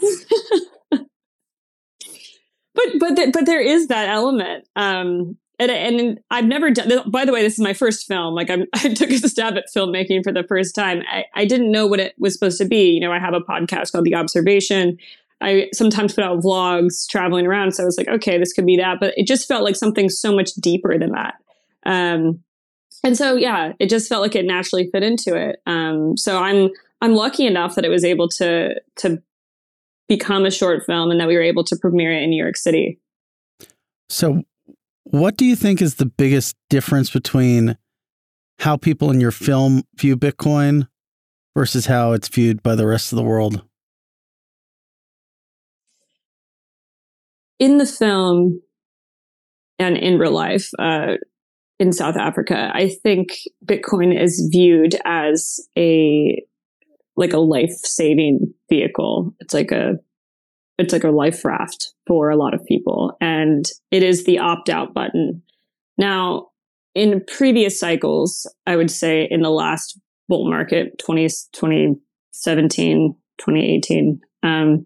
but 2.74 2.98
but 2.98 3.32
but 3.32 3.46
there 3.46 3.60
is 3.60 3.88
that 3.88 4.08
element. 4.08 4.66
Um, 4.76 5.36
and, 5.70 5.96
and 5.96 6.20
I've 6.30 6.44
never 6.44 6.70
done. 6.70 7.10
By 7.10 7.24
the 7.24 7.32
way, 7.32 7.42
this 7.42 7.54
is 7.54 7.60
my 7.60 7.74
first 7.74 8.06
film. 8.06 8.34
Like 8.34 8.50
I'm, 8.50 8.64
I 8.74 8.92
took 8.94 9.10
a 9.10 9.18
stab 9.18 9.56
at 9.56 9.66
filmmaking 9.74 10.24
for 10.24 10.32
the 10.32 10.44
first 10.44 10.74
time. 10.74 11.02
I, 11.10 11.24
I 11.34 11.44
didn't 11.44 11.70
know 11.70 11.86
what 11.86 12.00
it 12.00 12.14
was 12.18 12.34
supposed 12.34 12.58
to 12.58 12.64
be. 12.64 12.90
You 12.90 13.00
know, 13.00 13.12
I 13.12 13.18
have 13.18 13.34
a 13.34 13.40
podcast 13.40 13.92
called 13.92 14.04
The 14.04 14.12
Aubservation. 14.12 14.98
I 15.40 15.68
sometimes 15.72 16.14
put 16.14 16.24
out 16.24 16.40
vlogs 16.40 17.06
traveling 17.08 17.46
around. 17.46 17.72
So 17.72 17.82
I 17.82 17.86
was 17.86 17.98
like, 17.98 18.08
okay, 18.08 18.38
this 18.38 18.52
could 18.52 18.66
be 18.66 18.76
that. 18.76 18.98
But 19.00 19.14
it 19.16 19.26
just 19.26 19.48
felt 19.48 19.64
like 19.64 19.76
something 19.76 20.08
so 20.08 20.34
much 20.34 20.52
deeper 20.54 20.98
than 20.98 21.12
that. 21.12 21.34
Um, 21.84 22.42
and 23.04 23.16
so, 23.16 23.34
yeah, 23.34 23.72
it 23.80 23.90
just 23.90 24.08
felt 24.08 24.22
like 24.22 24.36
it 24.36 24.44
naturally 24.44 24.88
fit 24.92 25.02
into 25.02 25.34
it. 25.34 25.60
Um, 25.66 26.16
so 26.16 26.38
I'm, 26.38 26.70
I'm 27.00 27.14
lucky 27.14 27.44
enough 27.44 27.74
that 27.74 27.84
it 27.84 27.88
was 27.88 28.04
able 28.04 28.28
to, 28.28 28.80
to 28.98 29.20
become 30.08 30.46
a 30.46 30.50
short 30.52 30.84
film 30.86 31.10
and 31.10 31.18
that 31.18 31.26
we 31.26 31.34
were 31.34 31.42
able 31.42 31.64
to 31.64 31.76
premiere 31.76 32.12
it 32.12 32.22
in 32.22 32.30
New 32.30 32.40
York 32.40 32.56
City. 32.56 33.00
So 34.08 34.44
what 35.12 35.36
do 35.36 35.44
you 35.44 35.54
think 35.54 35.82
is 35.82 35.96
the 35.96 36.06
biggest 36.06 36.56
difference 36.70 37.10
between 37.10 37.76
how 38.60 38.78
people 38.78 39.10
in 39.10 39.20
your 39.20 39.30
film 39.30 39.82
view 39.94 40.16
Bitcoin 40.16 40.88
versus 41.54 41.84
how 41.84 42.12
it's 42.12 42.28
viewed 42.28 42.62
by 42.62 42.74
the 42.74 42.86
rest 42.86 43.12
of 43.12 43.16
the 43.16 43.22
world? 43.22 43.62
In 47.58 47.76
the 47.76 47.84
film 47.84 48.62
and 49.78 49.98
in 49.98 50.18
real 50.18 50.32
life, 50.32 50.70
uh, 50.78 51.16
in 51.78 51.92
South 51.92 52.16
Africa, 52.16 52.70
I 52.72 52.88
think 53.02 53.32
Bitcoin 53.62 54.18
is 54.18 54.48
viewed 54.50 54.96
as 55.04 55.60
a 55.76 56.42
like 57.16 57.34
a 57.34 57.38
life 57.38 57.74
saving 57.84 58.54
vehicle. 58.70 59.34
It's 59.40 59.52
like 59.52 59.72
a 59.72 59.96
it's 60.82 60.92
like 60.92 61.04
a 61.04 61.10
life 61.10 61.44
raft 61.44 61.94
for 62.06 62.28
a 62.28 62.36
lot 62.36 62.54
of 62.54 62.64
people. 62.66 63.16
And 63.20 63.64
it 63.90 64.02
is 64.02 64.24
the 64.24 64.38
opt 64.38 64.68
out 64.68 64.92
button. 64.92 65.42
Now, 65.96 66.48
in 66.94 67.24
previous 67.26 67.78
cycles, 67.78 68.52
I 68.66 68.76
would 68.76 68.90
say 68.90 69.28
in 69.30 69.42
the 69.42 69.50
last 69.50 69.98
bull 70.28 70.48
market, 70.48 70.98
20, 70.98 71.28
2017, 71.52 73.14
2018, 73.38 74.20
um, 74.42 74.84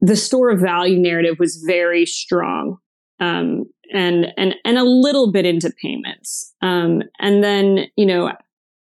the 0.00 0.16
store 0.16 0.50
of 0.50 0.60
value 0.60 0.98
narrative 0.98 1.36
was 1.38 1.62
very 1.66 2.06
strong. 2.06 2.76
Um, 3.18 3.64
and, 3.92 4.28
and, 4.36 4.54
and 4.64 4.78
a 4.78 4.84
little 4.84 5.32
bit 5.32 5.44
into 5.44 5.72
payments. 5.82 6.54
Um, 6.62 7.02
and 7.18 7.42
then, 7.42 7.86
you 7.96 8.06
know, 8.06 8.32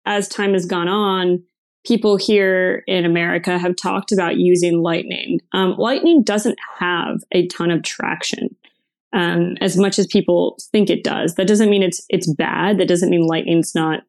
as 0.05 0.27
time 0.27 0.51
has 0.51 0.65
gone 0.65 0.89
on, 0.89 1.43
people 1.85 2.17
here 2.17 2.83
in 2.87 3.05
America 3.05 3.57
have 3.57 3.75
talked 3.75 4.11
about 4.11 4.37
using 4.37 4.81
Lightning. 4.81 5.39
Um, 5.53 5.75
Lightning 5.77 6.23
doesn't 6.23 6.57
have 6.79 7.21
a 7.31 7.47
ton 7.47 7.71
of 7.71 7.83
traction. 7.83 8.55
Um, 9.13 9.57
as 9.59 9.75
much 9.75 9.99
as 9.99 10.07
people 10.07 10.57
think 10.71 10.89
it 10.89 11.03
does, 11.03 11.35
that 11.35 11.47
doesn't 11.47 11.69
mean 11.69 11.83
it's 11.83 12.01
it's 12.09 12.31
bad. 12.33 12.77
That 12.77 12.87
doesn't 12.87 13.09
mean 13.09 13.27
Lightning's 13.27 13.75
not 13.75 14.03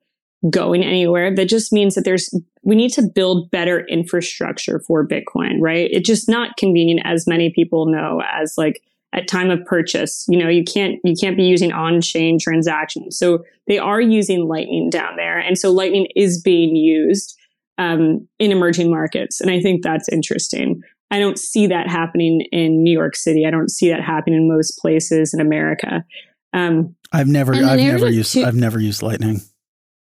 going 0.50 0.84
anywhere. 0.84 1.34
That 1.34 1.48
just 1.48 1.72
means 1.72 1.94
that 1.94 2.04
there's 2.04 2.32
we 2.62 2.76
need 2.76 2.92
to 2.92 3.02
build 3.02 3.50
better 3.50 3.84
infrastructure 3.86 4.80
for 4.86 5.06
Bitcoin, 5.06 5.56
right? 5.60 5.88
It's 5.90 6.06
just 6.06 6.28
not 6.28 6.56
convenient 6.56 7.00
as 7.04 7.26
many 7.26 7.50
people 7.50 7.86
know 7.86 8.22
as 8.32 8.54
like 8.56 8.82
at 9.12 9.28
time 9.28 9.50
of 9.50 9.64
purchase. 9.64 10.24
You 10.28 10.38
know, 10.38 10.48
you 10.48 10.62
can't 10.62 11.00
you 11.04 11.14
can't 11.20 11.36
be 11.36 11.44
using 11.44 11.72
on-chain 11.72 12.38
transactions. 12.38 13.18
So 13.18 13.44
they 13.66 13.78
are 13.78 14.00
using 14.00 14.46
Lightning 14.46 14.90
down 14.90 15.16
there, 15.16 15.38
and 15.38 15.58
so 15.58 15.72
Lightning 15.72 16.06
is 16.14 16.40
being 16.40 16.76
used 16.76 17.38
um, 17.82 18.28
in 18.38 18.52
emerging 18.52 18.90
markets. 18.90 19.40
And 19.40 19.50
I 19.50 19.60
think 19.60 19.82
that's 19.82 20.08
interesting. 20.08 20.82
I 21.10 21.18
don't 21.18 21.38
see 21.38 21.66
that 21.66 21.88
happening 21.88 22.42
in 22.52 22.82
New 22.82 22.92
York 22.92 23.16
City. 23.16 23.44
I 23.44 23.50
don't 23.50 23.70
see 23.70 23.90
that 23.90 24.00
happening 24.00 24.42
in 24.42 24.48
most 24.48 24.78
places 24.78 25.34
in 25.34 25.40
America. 25.40 26.04
Um, 26.52 26.94
I've 27.12 27.28
never, 27.28 27.54
I've 27.54 27.80
never 27.80 28.08
used, 28.08 28.36
I've 28.38 28.54
never 28.54 28.80
used 28.80 29.02
Lightning. 29.02 29.40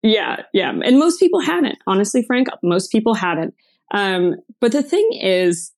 Yeah, 0.03 0.41
yeah, 0.53 0.71
and 0.71 0.99
most 0.99 1.19
people 1.19 1.39
haven't. 1.39 1.77
Honestly, 1.87 2.23
Frank, 2.23 2.47
most 2.61 2.91
people 2.91 3.13
haven't. 3.13 3.53
Um, 3.93 4.35
but 4.59 4.71
the 4.71 4.83
thing 4.83 5.07
is, 5.13 5.71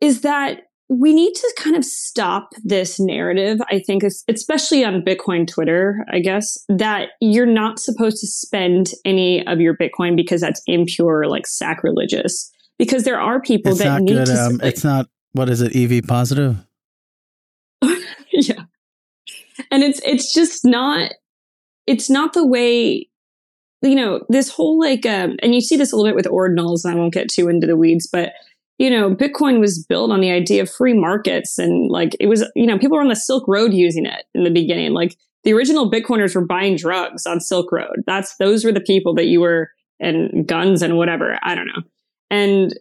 is 0.00 0.22
that 0.22 0.62
we 0.88 1.14
need 1.14 1.34
to 1.34 1.54
kind 1.56 1.76
of 1.76 1.84
stop 1.84 2.50
this 2.62 3.00
narrative. 3.00 3.58
I 3.70 3.78
think, 3.78 4.02
especially 4.02 4.84
on 4.84 5.02
Bitcoin 5.02 5.46
Twitter, 5.46 6.04
I 6.10 6.20
guess, 6.20 6.58
that 6.68 7.10
you're 7.20 7.46
not 7.46 7.78
supposed 7.78 8.18
to 8.18 8.26
spend 8.26 8.90
any 9.04 9.46
of 9.46 9.60
your 9.60 9.76
Bitcoin 9.76 10.16
because 10.16 10.40
that's 10.40 10.62
impure, 10.66 11.26
like 11.26 11.46
sacrilegious. 11.46 12.50
Because 12.78 13.04
there 13.04 13.20
are 13.20 13.40
people 13.40 13.72
it's 13.72 13.80
that 13.80 14.02
need 14.02 14.12
good, 14.12 14.26
to. 14.26 14.46
Um, 14.46 14.60
it's 14.62 14.84
not. 14.84 15.08
What 15.32 15.48
is 15.48 15.60
it? 15.62 15.74
EV 15.74 16.06
positive. 16.06 16.56
yeah, 18.32 18.64
and 19.70 19.82
it's 19.82 20.00
it's 20.04 20.32
just 20.32 20.64
not. 20.64 21.12
It's 21.86 22.10
not 22.10 22.32
the 22.32 22.46
way 22.46 23.08
you 23.82 23.94
know 23.94 24.20
this 24.28 24.48
whole 24.48 24.78
like 24.78 25.06
um, 25.06 25.36
and 25.42 25.54
you 25.54 25.60
see 25.60 25.76
this 25.76 25.92
a 25.92 25.96
little 25.96 26.08
bit 26.08 26.16
with 26.16 26.26
ordinals 26.26 26.84
and 26.84 26.94
i 26.94 26.96
won't 26.96 27.12
get 27.12 27.28
too 27.28 27.48
into 27.48 27.66
the 27.66 27.76
weeds 27.76 28.08
but 28.10 28.32
you 28.78 28.90
know, 28.90 29.14
Bitcoin 29.14 29.60
was 29.60 29.84
built 29.84 30.10
on 30.10 30.20
the 30.20 30.30
idea 30.30 30.62
of 30.62 30.70
free 30.70 30.94
markets 30.94 31.58
and 31.58 31.90
like 31.90 32.16
it 32.18 32.26
was, 32.26 32.44
you 32.56 32.66
know, 32.66 32.78
people 32.78 32.96
were 32.96 33.02
on 33.02 33.08
the 33.08 33.16
Silk 33.16 33.44
Road 33.46 33.72
using 33.72 34.04
it 34.04 34.24
in 34.34 34.44
the 34.44 34.50
beginning. 34.50 34.92
Like 34.92 35.16
the 35.44 35.52
original 35.52 35.90
Bitcoiners 35.90 36.34
were 36.34 36.44
buying 36.44 36.76
drugs 36.76 37.26
on 37.26 37.40
Silk 37.40 37.70
Road. 37.70 38.02
That's 38.06 38.36
those 38.36 38.64
were 38.64 38.72
the 38.72 38.80
people 38.80 39.14
that 39.14 39.26
you 39.26 39.40
were 39.40 39.70
and 40.00 40.46
guns 40.46 40.82
and 40.82 40.96
whatever. 40.96 41.38
I 41.42 41.54
don't 41.54 41.68
know. 41.68 41.82
And 42.30 42.74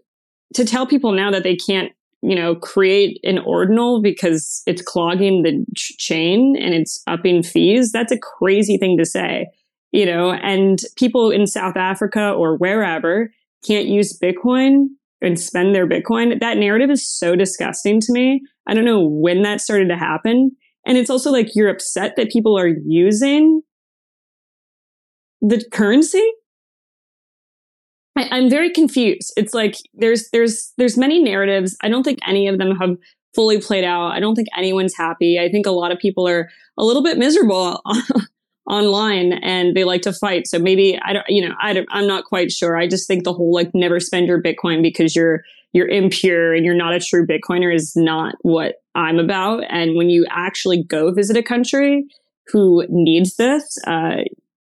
to 0.55 0.65
tell 0.65 0.87
people 0.87 1.11
now 1.11 1.29
that 1.29 1.43
they 1.43 1.55
can't, 1.55 1.91
you 2.21 2.35
know, 2.35 2.55
create 2.55 3.19
an 3.23 3.37
ordinal 3.39 4.01
because 4.01 4.63
it's 4.65 4.81
clogging 4.81 5.43
the 5.43 5.65
ch- 5.75 5.97
chain 5.97 6.55
and 6.59 6.73
it's 6.73 7.03
upping 7.05 7.43
fees, 7.43 7.91
that's 7.91 8.11
a 8.11 8.17
crazy 8.17 8.77
thing 8.77 8.97
to 8.97 9.05
say, 9.05 9.47
you 9.91 10.05
know, 10.05 10.31
and 10.31 10.79
people 10.95 11.29
in 11.29 11.45
South 11.45 11.77
Africa 11.77 12.31
or 12.31 12.57
wherever 12.57 13.31
can't 13.63 13.87
use 13.87 14.17
Bitcoin 14.17 14.87
and 15.23 15.39
spend 15.39 15.73
their 15.73 15.87
Bitcoin. 15.87 16.39
That 16.39 16.57
narrative 16.57 16.89
is 16.89 17.07
so 17.07 17.35
disgusting 17.35 17.99
to 18.01 18.11
me. 18.11 18.41
I 18.67 18.73
don't 18.73 18.85
know 18.85 19.01
when 19.01 19.41
that 19.43 19.61
started 19.61 19.89
to 19.89 19.97
happen. 19.97 20.51
And 20.85 20.97
it's 20.97 21.09
also 21.09 21.31
like 21.31 21.55
you're 21.55 21.69
upset 21.69 22.15
that 22.17 22.29
people 22.29 22.57
are 22.57 22.67
using 22.67 23.61
the 25.41 25.63
currency. 25.71 26.23
I, 28.15 28.37
am 28.37 28.49
very 28.49 28.69
confused. 28.69 29.33
It's 29.35 29.53
like 29.53 29.75
there's 29.93 30.29
there's 30.31 30.71
there's 30.77 30.97
many 30.97 31.21
narratives. 31.21 31.75
I 31.81 31.89
don't 31.89 32.03
think 32.03 32.19
any 32.27 32.47
of 32.47 32.59
them 32.59 32.75
have 32.75 32.97
fully 33.33 33.59
played 33.59 33.83
out. 33.83 34.11
I 34.11 34.19
don't 34.19 34.35
think 34.35 34.47
anyone's 34.55 34.95
happy. 34.95 35.39
I 35.39 35.49
think 35.49 35.65
a 35.65 35.71
lot 35.71 35.91
of 35.91 35.97
people 35.97 36.27
are 36.27 36.49
a 36.77 36.83
little 36.83 37.01
bit 37.01 37.17
miserable 37.17 37.81
online 38.67 39.33
and 39.33 39.75
they 39.75 39.83
like 39.83 40.01
to 40.03 40.13
fight. 40.13 40.47
So 40.47 40.57
maybe 40.57 40.97
I 41.03 41.13
don't, 41.13 41.25
you 41.27 41.47
know, 41.47 41.53
I 41.61 41.73
don't, 41.73 41.87
I'm 41.91 42.07
not 42.07 42.25
quite 42.25 42.51
sure. 42.51 42.77
I 42.77 42.87
just 42.87 43.07
think 43.07 43.23
the 43.23 43.33
whole 43.33 43.53
like 43.53 43.71
never 43.73 43.99
spend 43.99 44.27
your 44.27 44.41
Bitcoin 44.41 44.81
because 44.81 45.15
you're, 45.15 45.43
you're 45.73 45.87
impure 45.87 46.53
and 46.53 46.65
you're 46.65 46.75
not 46.75 46.93
a 46.93 46.99
true 46.99 47.25
Bitcoiner 47.25 47.73
is 47.73 47.93
not 47.95 48.35
what 48.41 48.75
I'm 48.95 49.19
about. 49.19 49.63
And 49.69 49.95
when 49.95 50.09
you 50.09 50.25
actually 50.29 50.83
go 50.83 51.11
visit 51.11 51.35
a 51.35 51.43
country 51.43 52.05
who 52.47 52.85
needs 52.89 53.35
this, 53.35 53.77
uh, 53.85 54.17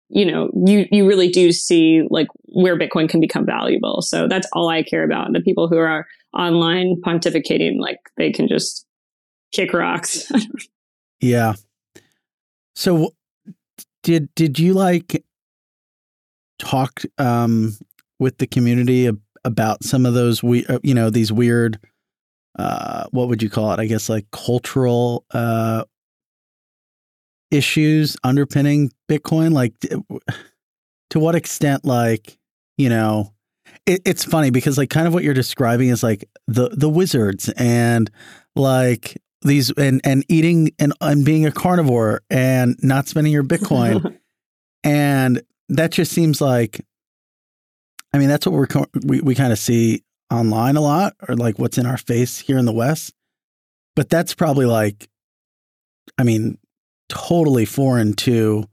you 0.09 0.25
know, 0.25 0.49
you, 0.65 0.87
you 0.91 1.07
really 1.07 1.29
do 1.29 1.51
see 1.51 2.03
like 2.09 2.27
where 2.45 2.77
Bitcoin 2.77 3.09
can 3.09 3.19
become 3.19 3.45
valuable. 3.45 4.01
So 4.01 4.27
that's 4.27 4.47
all 4.53 4.69
I 4.69 4.83
care 4.83 5.03
about. 5.03 5.31
The 5.33 5.41
people 5.41 5.67
who 5.67 5.77
are 5.77 6.05
online 6.33 7.01
pontificating, 7.05 7.79
like 7.79 7.99
they 8.17 8.31
can 8.31 8.47
just 8.47 8.85
kick 9.51 9.73
rocks. 9.73 10.29
yeah. 11.21 11.53
So 12.75 13.13
did 14.05 14.33
did 14.35 14.59
you 14.59 14.73
like 14.73 15.25
talk 16.59 17.01
um, 17.17 17.75
with 18.19 18.37
the 18.37 18.45
community 18.45 19.09
about 19.43 19.83
some 19.83 20.05
of 20.05 20.13
those 20.13 20.43
we 20.43 20.65
uh, 20.67 20.79
you 20.83 20.93
know 20.93 21.09
these 21.09 21.31
weird 21.31 21.79
uh, 22.57 23.05
what 23.09 23.27
would 23.27 23.41
you 23.43 23.49
call 23.49 23.71
it? 23.73 23.79
I 23.79 23.87
guess 23.87 24.07
like 24.07 24.29
cultural 24.31 25.25
uh, 25.31 25.83
issues 27.49 28.15
underpinning 28.23 28.91
Bitcoin. 29.09 29.51
Like, 29.51 29.73
to 29.79 31.19
what 31.19 31.35
extent, 31.35 31.83
like 31.83 32.37
you 32.77 32.89
know, 32.89 33.33
it, 33.87 34.03
it's 34.05 34.23
funny 34.23 34.51
because 34.51 34.77
like 34.77 34.91
kind 34.91 35.07
of 35.07 35.15
what 35.15 35.23
you're 35.23 35.33
describing 35.33 35.89
is 35.89 36.03
like 36.03 36.29
the 36.47 36.69
the 36.69 36.89
wizards 36.89 37.49
and 37.57 38.11
like 38.55 39.17
these 39.45 39.71
and 39.71 40.01
and 40.03 40.25
eating 40.27 40.71
and 40.79 40.93
and 40.99 41.23
being 41.23 41.45
a 41.45 41.51
carnivore 41.51 42.21
and 42.29 42.75
not 42.81 43.07
spending 43.07 43.31
your 43.31 43.43
Bitcoin, 43.43 44.17
and 44.83 45.41
that 45.69 45.91
just 45.91 46.11
seems 46.11 46.41
like, 46.41 46.85
I 48.13 48.17
mean, 48.17 48.27
that's 48.27 48.45
what 48.45 48.53
we're 48.53 48.85
we 49.05 49.21
we 49.21 49.35
kind 49.35 49.53
of 49.53 49.59
see 49.59 50.03
online 50.31 50.75
a 50.75 50.81
lot, 50.81 51.15
or 51.27 51.35
like 51.35 51.59
what's 51.59 51.77
in 51.77 51.85
our 51.85 51.97
face 51.97 52.39
here 52.39 52.57
in 52.57 52.65
the 52.65 52.73
West. 52.73 53.13
But 53.95 54.09
that's 54.09 54.33
probably 54.33 54.65
like, 54.65 55.07
I 56.17 56.23
mean, 56.23 56.57
totally 57.07 57.65
foreign 57.65 58.13
to 58.13 58.65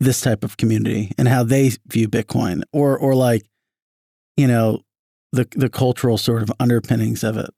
this 0.00 0.20
type 0.20 0.42
of 0.42 0.56
community 0.56 1.12
and 1.18 1.28
how 1.28 1.44
they 1.44 1.72
view 1.86 2.08
Bitcoin, 2.08 2.62
or 2.72 2.98
or 2.98 3.14
like, 3.14 3.44
you 4.36 4.46
know, 4.46 4.80
the 5.32 5.46
the 5.52 5.68
cultural 5.68 6.16
sort 6.16 6.42
of 6.42 6.50
underpinnings 6.58 7.22
of 7.22 7.36
it. 7.36 7.50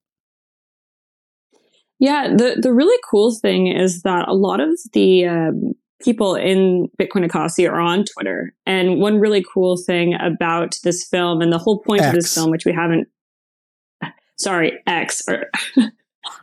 Yeah, 2.01 2.29
the 2.35 2.57
the 2.61 2.73
really 2.73 2.99
cool 3.09 3.35
thing 3.35 3.67
is 3.67 4.03
that 4.03 4.27
a 4.27 4.33
lot 4.33 4.59
of 4.59 4.71
the 4.95 5.27
um, 5.27 5.75
people 6.03 6.35
in 6.35 6.89
Bitcoin 6.99 7.29
Ekasi 7.29 7.71
are 7.71 7.79
on 7.79 8.07
Twitter, 8.07 8.55
and 8.65 9.01
one 9.01 9.21
really 9.21 9.45
cool 9.53 9.77
thing 9.77 10.15
about 10.15 10.79
this 10.83 11.07
film 11.07 11.43
and 11.43 11.53
the 11.53 11.59
whole 11.59 11.81
point 11.81 12.01
X. 12.01 12.09
of 12.09 12.15
this 12.15 12.35
film, 12.35 12.51
which 12.51 12.65
we 12.65 12.73
haven't, 12.73 13.07
sorry, 14.37 14.81
X, 14.87 15.23
or 15.29 15.51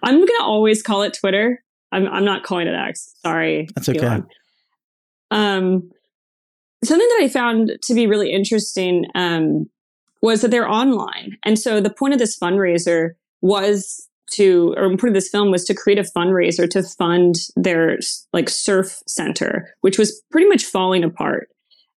I'm 0.03 0.19
gonna 0.19 0.43
always 0.43 0.83
call 0.83 1.01
it 1.01 1.17
Twitter. 1.19 1.63
I'm 1.91 2.07
I'm 2.07 2.23
not 2.23 2.43
calling 2.43 2.67
it 2.67 2.75
X. 2.75 3.15
Sorry, 3.23 3.67
that's 3.73 3.89
okay. 3.89 4.05
Elon. 4.05 4.27
Um, 5.31 5.91
something 6.83 7.07
that 7.17 7.23
I 7.23 7.29
found 7.29 7.71
to 7.81 7.95
be 7.95 8.05
really 8.05 8.31
interesting 8.31 9.05
um, 9.15 9.71
was 10.21 10.41
that 10.41 10.51
they're 10.51 10.69
online, 10.69 11.37
and 11.43 11.57
so 11.57 11.81
the 11.81 11.89
point 11.89 12.13
of 12.13 12.19
this 12.19 12.37
fundraiser 12.37 13.15
was 13.41 14.07
to, 14.31 14.73
or 14.77 14.89
part 14.97 15.09
of 15.09 15.13
this 15.13 15.29
film 15.29 15.51
was 15.51 15.63
to 15.65 15.73
create 15.73 15.99
a 15.99 16.03
fundraiser 16.03 16.69
to 16.69 16.83
fund 16.83 17.35
their 17.55 17.97
like 18.33 18.49
surf 18.49 19.01
center, 19.07 19.73
which 19.81 19.97
was 19.97 20.21
pretty 20.31 20.47
much 20.47 20.63
falling 20.63 21.03
apart. 21.03 21.49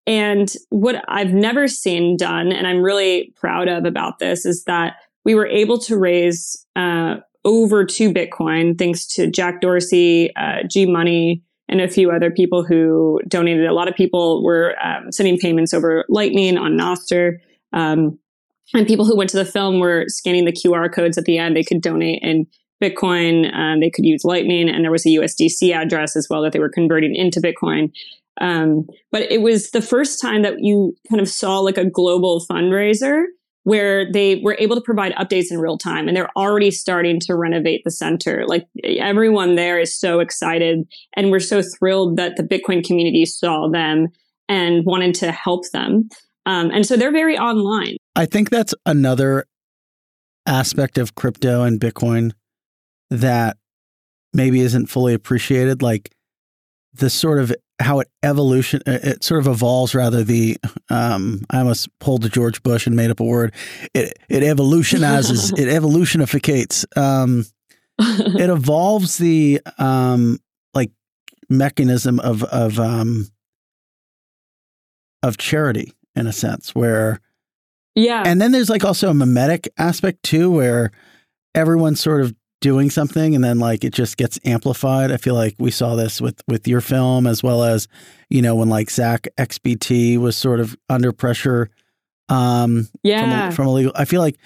And 0.06 0.54
what 0.70 1.04
I've 1.10 1.34
never 1.34 1.68
seen 1.68 2.16
done, 2.16 2.52
and 2.52 2.66
I'm 2.66 2.82
really 2.82 3.34
proud 3.36 3.68
of 3.68 3.86
about 3.86 4.20
this, 4.20 4.46
is 4.46 4.64
that 4.64 4.96
we 5.26 5.36
were 5.36 5.48
able 5.48 5.78
to 5.80 5.98
raise 5.98 6.66
uh, 6.78 7.18
over 7.44 7.86
two 7.86 8.14
Bitcoin 8.14 8.78
thanks 8.78 9.06
to 9.16 9.30
Jack 9.30 9.60
Dorsey, 9.60 10.34
uh, 10.36 10.64
G 10.70 10.86
Money, 10.86 11.44
and 11.70 11.82
a 11.82 11.90
few 11.90 12.12
other 12.12 12.32
people 12.32 12.64
who 12.64 13.20
donated. 13.28 13.66
A 13.66 13.74
lot 13.74 13.90
of 13.90 13.96
people 13.96 14.44
were 14.44 14.76
um, 14.82 15.12
sending 15.12 15.38
payments 15.38 15.74
over 15.74 16.06
Lightning 16.08 16.58
on 16.58 16.78
Nostr. 16.78 17.40
Um, 17.74 18.18
and 18.74 18.88
people 18.88 19.06
who 19.06 19.18
went 19.18 19.30
to 19.32 19.38
the 19.38 19.46
film 19.46 19.80
were 19.80 20.06
scanning 20.08 20.46
the 20.46 20.52
QR 20.52 20.94
codes 20.94 21.18
at 21.18 21.26
the 21.26 21.38
end. 21.38 21.56
They 21.56 21.64
could 21.64 21.82
donate 21.82 22.20
in 22.22 22.48
Bitcoin. 22.82 23.54
Um, 23.56 23.80
they 23.80 23.90
could 23.90 24.06
use 24.06 24.24
Lightning, 24.24 24.70
and 24.70 24.84
there 24.84 24.92
was 24.92 25.06
a 25.06 25.10
USDC 25.10 25.74
address 25.74 26.16
as 26.16 26.28
well 26.30 26.42
that 26.44 26.52
they 26.52 26.60
were 26.60 26.70
converting 26.70 27.16
into 27.16 27.42
Bitcoin. 27.42 27.92
Um, 28.40 28.88
but 29.12 29.24
it 29.32 29.42
was 29.42 29.72
the 29.72 29.82
first 29.82 30.22
time 30.22 30.44
that 30.44 30.60
you 30.60 30.96
kind 31.10 31.22
of 31.22 31.30
saw 31.30 31.60
like 31.60 31.78
a 31.78 31.90
global 31.90 32.46
fundraiser 32.50 33.24
where 33.64 34.10
they 34.10 34.38
were 34.38 34.56
able 34.60 34.78
to 34.78 34.82
provide 34.82 35.14
updates 35.16 35.52
in 35.52 35.60
real 35.60 35.78
time 35.78 36.08
and 36.08 36.16
they're 36.16 36.32
already 36.38 36.72
starting 36.72 37.20
to 37.20 37.36
renovate 37.36 37.82
the 37.84 37.92
center. 37.92 38.46
Like 38.48 38.66
everyone 38.86 39.56
there 39.56 39.78
is 39.78 40.00
so 40.00 40.22
excited 40.22 40.88
and 41.18 41.32
we're 41.32 41.42
so 41.42 41.62
thrilled 41.62 42.16
that 42.16 42.38
the 42.38 42.44
Bitcoin 42.44 42.82
community 42.82 43.26
saw 43.26 43.68
them 43.68 44.08
and 44.48 44.86
wanted 44.86 45.16
to 45.16 45.34
help 45.34 45.70
them. 45.72 46.08
Um, 46.48 46.72
and 46.72 46.86
so 46.86 46.96
they're 46.96 47.12
very 47.12 47.38
online. 47.38 47.98
I 48.16 48.26
think 48.26 48.50
that's 48.50 48.74
another 48.86 49.46
aspect 50.46 50.98
of 50.98 51.14
crypto 51.14 51.64
and 51.64 51.78
Bitcoin 51.78 52.32
that 53.10 53.58
maybe 54.34 54.62
isn't 54.62 54.88
fully 54.88 55.14
appreciated. 55.14 55.82
Like 55.82 56.10
the 56.94 57.10
sort 57.10 57.40
of 57.40 57.54
how 57.82 58.00
it 58.00 58.08
evolution, 58.24 58.82
it 58.86 59.26
sort 59.26 59.42
of 59.42 59.48
evolves 59.48 59.94
rather 59.94 60.24
the, 60.24 60.56
um, 60.90 61.42
I 61.50 61.60
almost 61.60 61.90
pulled 62.00 62.22
the 62.22 62.30
George 62.30 62.64
Bush 62.64 62.88
and 62.88 62.96
made 62.96 63.12
up 63.12 63.20
a 63.20 63.26
word. 63.26 63.54
It, 63.94 64.14
it 64.30 64.42
evolutionizes, 64.42 65.52
it 65.58 65.68
evolutionificates. 65.68 66.86
Um, 66.98 67.46
it 68.00 68.50
evolves 68.50 69.18
the, 69.18 69.60
um, 69.78 70.40
like 70.74 70.92
mechanism 71.50 72.22
of, 72.22 72.46
of, 72.46 72.80
um, 72.80 73.28
of 75.22 75.38
charity 75.38 75.92
in 76.18 76.28
a 76.28 76.34
sense 76.34 76.74
where 76.76 77.20
yeah 77.96 78.24
and 78.26 78.42
then 78.42 78.52
there's 78.52 78.70
like 78.70 78.84
also 78.84 79.10
a 79.10 79.14
mimetic 79.14 79.68
aspect 79.78 80.24
too 80.24 80.52
where 80.52 80.92
everyone's 81.56 82.00
sort 82.00 82.22
of 82.22 82.34
doing 82.60 82.90
something 82.90 83.36
and 83.36 83.44
then 83.44 83.60
like 83.60 83.84
it 83.84 83.94
just 83.94 84.18
gets 84.18 84.40
amplified 84.44 85.12
i 85.12 85.18
feel 85.18 85.36
like 85.36 85.56
we 85.60 85.70
saw 85.72 85.96
this 85.96 86.20
with 86.20 86.42
with 86.48 86.68
your 86.68 86.82
film 86.82 87.28
as 87.28 87.44
well 87.44 87.64
as 87.64 87.88
you 88.30 88.42
know 88.42 88.56
when 88.56 88.68
like 88.70 88.90
zach 88.90 89.28
xbt 89.38 90.18
was 90.18 90.36
sort 90.36 90.60
of 90.60 90.76
under 90.90 91.12
pressure 91.12 91.70
Um, 92.30 92.90
yeah. 93.04 93.22
From 93.22 93.32
a, 93.32 93.52
from 93.56 93.68
a 93.68 93.72
legal, 93.74 93.92
I 93.96 94.06
feel 94.06 94.22
like 94.22 94.38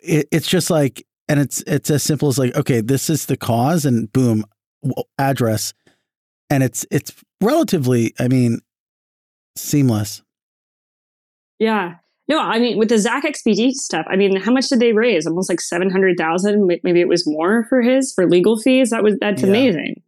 it, 0.00 0.28
it's 0.30 0.46
just 0.46 0.70
like, 0.70 1.04
and 1.28 1.40
it's 1.40 1.62
it's 1.66 1.90
as 1.90 2.02
simple 2.04 2.28
as 2.28 2.38
like, 2.38 2.54
okay, 2.54 2.80
this 2.80 3.10
is 3.10 3.26
the 3.26 3.36
cause, 3.36 3.84
and 3.84 4.12
boom, 4.12 4.44
address, 5.18 5.74
and 6.48 6.62
it's 6.62 6.86
it's 6.92 7.12
relatively, 7.40 8.14
I 8.20 8.28
mean, 8.28 8.60
seamless. 9.56 10.22
Yeah. 11.58 11.96
No, 12.28 12.40
I 12.40 12.58
mean, 12.58 12.76
with 12.76 12.90
the 12.90 12.96
ZachXBT 12.96 13.72
stuff, 13.72 14.06
I 14.08 14.16
mean, 14.16 14.36
how 14.36 14.52
much 14.52 14.68
did 14.68 14.80
they 14.80 14.92
raise? 14.92 15.26
Almost 15.26 15.48
like 15.48 15.62
700,000. 15.62 16.66
Maybe 16.82 17.00
it 17.00 17.08
was 17.08 17.26
more 17.26 17.64
for 17.70 17.80
his, 17.80 18.12
for 18.12 18.28
legal 18.28 18.58
fees. 18.58 18.90
That 18.90 19.02
was, 19.02 19.16
that's 19.18 19.42
yeah. 19.42 19.48
amazing. 19.48 20.02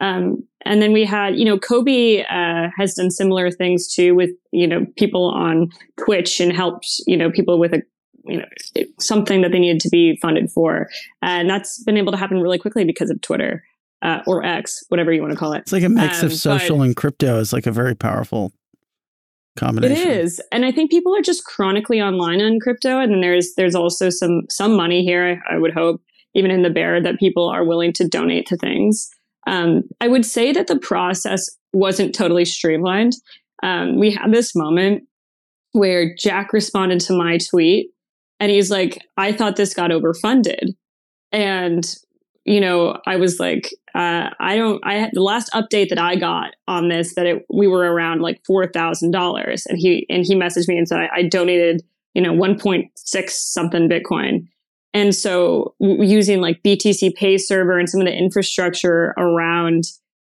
Um, 0.00 0.44
and 0.64 0.80
then 0.80 0.92
we 0.92 1.04
had, 1.04 1.36
you 1.36 1.44
know, 1.44 1.58
Cobie 1.58 2.24
uh, 2.24 2.68
has 2.76 2.94
done 2.94 3.10
similar 3.10 3.50
things 3.50 3.92
too 3.92 4.14
with, 4.14 4.30
you 4.52 4.66
know, 4.66 4.86
people 4.96 5.30
on 5.30 5.70
Twitch 5.96 6.38
and 6.38 6.52
helped, 6.52 6.86
you 7.06 7.16
know, 7.16 7.30
people 7.30 7.58
with 7.58 7.74
a, 7.74 7.82
you 8.24 8.38
know, 8.38 8.44
something 9.00 9.42
that 9.42 9.50
they 9.50 9.58
needed 9.58 9.80
to 9.80 9.88
be 9.88 10.16
funded 10.22 10.52
for. 10.52 10.88
And 11.22 11.50
that's 11.50 11.82
been 11.82 11.96
able 11.96 12.12
to 12.12 12.18
happen 12.18 12.40
really 12.40 12.58
quickly 12.58 12.84
because 12.84 13.10
of 13.10 13.20
Twitter 13.20 13.64
uh, 14.02 14.20
or 14.26 14.44
X, 14.44 14.84
whatever 14.88 15.12
you 15.12 15.20
want 15.22 15.32
to 15.32 15.38
call 15.38 15.52
it. 15.54 15.60
It's 15.60 15.72
like 15.72 15.82
a 15.82 15.88
mix 15.88 16.20
um, 16.20 16.26
of 16.26 16.34
social 16.34 16.78
but, 16.78 16.84
and 16.84 16.96
crypto 16.96 17.40
is 17.40 17.52
like 17.52 17.66
a 17.66 17.72
very 17.72 17.96
powerful 17.96 18.52
combination. 19.58 19.96
It 19.96 20.16
is, 20.16 20.40
and 20.52 20.64
I 20.64 20.72
think 20.72 20.90
people 20.90 21.16
are 21.16 21.22
just 21.22 21.44
chronically 21.44 22.00
online 22.00 22.40
on 22.40 22.60
crypto, 22.60 22.98
and 22.98 23.22
there's 23.22 23.54
there's 23.56 23.74
also 23.74 24.10
some 24.10 24.42
some 24.48 24.76
money 24.76 25.04
here. 25.04 25.40
I, 25.50 25.54
I 25.54 25.58
would 25.58 25.72
hope, 25.72 26.00
even 26.34 26.50
in 26.50 26.62
the 26.62 26.70
bear, 26.70 27.02
that 27.02 27.18
people 27.18 27.48
are 27.48 27.64
willing 27.64 27.92
to 27.94 28.08
donate 28.08 28.46
to 28.46 28.56
things. 28.56 29.10
Um, 29.46 29.82
I 30.00 30.08
would 30.08 30.26
say 30.26 30.52
that 30.52 30.66
the 30.66 30.78
process 30.78 31.48
wasn't 31.72 32.14
totally 32.14 32.44
streamlined. 32.44 33.14
Um, 33.62 33.98
we 33.98 34.10
had 34.10 34.32
this 34.32 34.54
moment 34.54 35.04
where 35.72 36.14
Jack 36.14 36.52
responded 36.52 37.00
to 37.00 37.16
my 37.16 37.38
tweet, 37.38 37.90
and 38.40 38.50
he's 38.50 38.70
like, 38.70 39.02
"I 39.16 39.32
thought 39.32 39.56
this 39.56 39.74
got 39.74 39.90
overfunded," 39.90 40.74
and 41.32 41.94
you 42.48 42.62
know, 42.62 42.98
I 43.06 43.16
was 43.16 43.38
like, 43.38 43.74
uh, 43.94 44.30
I 44.40 44.56
don't, 44.56 44.80
I 44.82 44.94
had 44.94 45.10
the 45.12 45.22
last 45.22 45.50
update 45.52 45.90
that 45.90 45.98
I 45.98 46.16
got 46.16 46.54
on 46.66 46.88
this 46.88 47.14
that 47.14 47.26
it, 47.26 47.44
we 47.50 47.66
were 47.66 47.92
around 47.92 48.22
like 48.22 48.42
$4,000 48.48 49.66
and 49.66 49.78
he, 49.78 50.06
and 50.08 50.24
he 50.24 50.34
messaged 50.34 50.66
me 50.66 50.78
and 50.78 50.88
said, 50.88 50.98
I, 50.98 51.08
I 51.16 51.22
donated, 51.24 51.84
you 52.14 52.22
know, 52.22 52.32
1.6 52.32 53.30
something 53.30 53.86
Bitcoin. 53.86 54.48
And 54.94 55.14
so 55.14 55.74
using 55.78 56.40
like 56.40 56.62
BTC 56.62 57.14
pay 57.16 57.36
server 57.36 57.78
and 57.78 57.88
some 57.88 58.00
of 58.00 58.06
the 58.06 58.16
infrastructure 58.16 59.12
around 59.18 59.84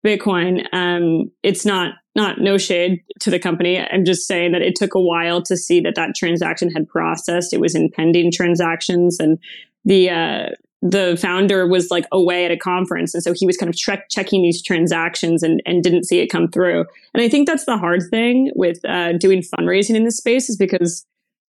Bitcoin, 0.03 0.65
um, 0.73 1.31
it's 1.43 1.67
not, 1.67 1.93
not 2.17 2.41
no 2.41 2.57
shade 2.57 3.03
to 3.21 3.31
the 3.31 3.39
company. 3.39 3.79
I'm 3.79 4.07
just 4.07 4.27
saying 4.27 4.53
that 4.53 4.63
it 4.63 4.77
took 4.77 4.95
a 4.95 5.01
while 5.01 5.43
to 5.43 5.59
see 5.59 5.79
that 5.81 5.95
that 5.97 6.15
transaction 6.17 6.71
had 6.71 6.89
processed. 6.89 7.53
It 7.53 7.61
was 7.61 7.75
in 7.75 7.91
pending 7.91 8.33
transactions 8.33 9.21
and 9.21 9.39
the, 9.85 10.09
uh, 10.09 10.47
the 10.81 11.19
founder 11.21 11.67
was 11.67 11.91
like 11.91 12.07
away 12.13 12.45
at 12.45 12.51
a 12.51 12.57
conference 12.57 13.13
and 13.13 13.23
so 13.23 13.33
he 13.35 13.47
was 13.47 13.57
kind 13.57 13.69
of 13.69 13.77
tre- 13.77 14.03
checking 14.11 14.43
these 14.43 14.63
transactions 14.63 15.43
and, 15.43 15.61
and 15.67 15.83
didn't 15.83 16.05
see 16.05 16.21
it 16.21 16.29
come 16.29 16.49
through. 16.49 16.85
And 17.15 17.23
i 17.23 17.29
think 17.29 17.49
that's 17.49 17.65
the 17.65 17.79
hard 17.79 18.03
thing 18.11 18.51
with 18.55 18.79
uh, 18.85 19.13
doing 19.15 19.43
fundraising 19.43 19.97
in 19.97 20.05
this 20.05 20.17
space 20.17 20.49
is 20.49 20.57
because 20.57 21.05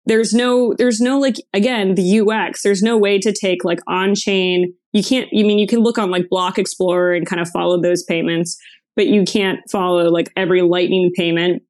there's 0.07 0.33
no 0.33 0.73
there's 0.77 0.99
no 0.99 1.19
like 1.19 1.35
again 1.53 1.93
the 1.93 2.19
ux 2.19 2.63
there's 2.63 2.81
no 2.81 2.97
way 2.97 3.19
to 3.19 3.31
take 3.31 3.63
like 3.63 3.79
on 3.87 4.15
chain 4.15 4.73
you 4.93 5.03
can't 5.03 5.29
you 5.31 5.45
mean 5.45 5.59
you 5.59 5.67
can 5.67 5.81
look 5.81 5.99
on 5.99 6.09
like 6.09 6.27
block 6.27 6.57
explorer 6.57 7.13
and 7.13 7.27
kind 7.27 7.39
of 7.39 7.47
follow 7.49 7.79
those 7.79 8.01
payments 8.03 8.57
but 8.95 9.07
you 9.07 9.23
can't 9.23 9.59
follow 9.71 10.09
like 10.09 10.31
every 10.35 10.61
lightning 10.61 11.11
payment. 11.15 11.63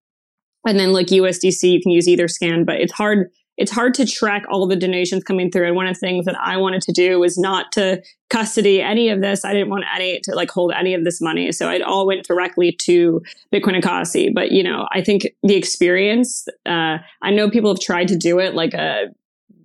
And 0.67 0.79
then 0.79 0.91
like 0.91 1.07
usdc 1.07 1.63
you 1.63 1.81
can 1.81 1.91
use 1.91 2.07
Etherscan 2.07 2.65
but 2.65 2.75
it's 2.75 2.93
hard 2.93 3.29
it's 3.61 3.71
hard 3.71 3.93
to 3.93 4.07
track 4.07 4.43
all 4.49 4.65
the 4.65 4.75
donations 4.75 5.23
coming 5.23 5.51
through. 5.51 5.67
And 5.67 5.75
one 5.75 5.85
of 5.85 5.93
the 5.93 5.99
things 5.99 6.25
that 6.25 6.35
I 6.41 6.57
wanted 6.57 6.81
to 6.81 6.91
do 6.91 7.19
was 7.19 7.37
not 7.37 7.71
to 7.73 8.01
custody 8.31 8.81
any 8.81 9.09
of 9.09 9.21
this. 9.21 9.45
I 9.45 9.53
didn't 9.53 9.69
want 9.69 9.85
any 9.95 10.19
to 10.21 10.33
like 10.33 10.49
hold 10.49 10.71
any 10.71 10.95
of 10.95 11.03
this 11.03 11.21
money. 11.21 11.51
So 11.51 11.69
it 11.69 11.83
all 11.83 12.07
went 12.07 12.25
directly 12.25 12.71
to 12.81 13.21
Bitcoin 13.53 13.79
Ekasi. 13.79 14.33
But, 14.33 14.51
you 14.51 14.63
know, 14.63 14.87
I 14.91 15.01
think 15.01 15.27
the 15.43 15.55
experience, 15.55 16.47
uh, 16.65 16.97
I 17.21 17.29
know 17.29 17.51
people 17.51 17.69
have 17.69 17.79
tried 17.79 18.07
to 18.07 18.17
do 18.17 18.39
it 18.39 18.55
like 18.55 18.73
a 18.73 19.09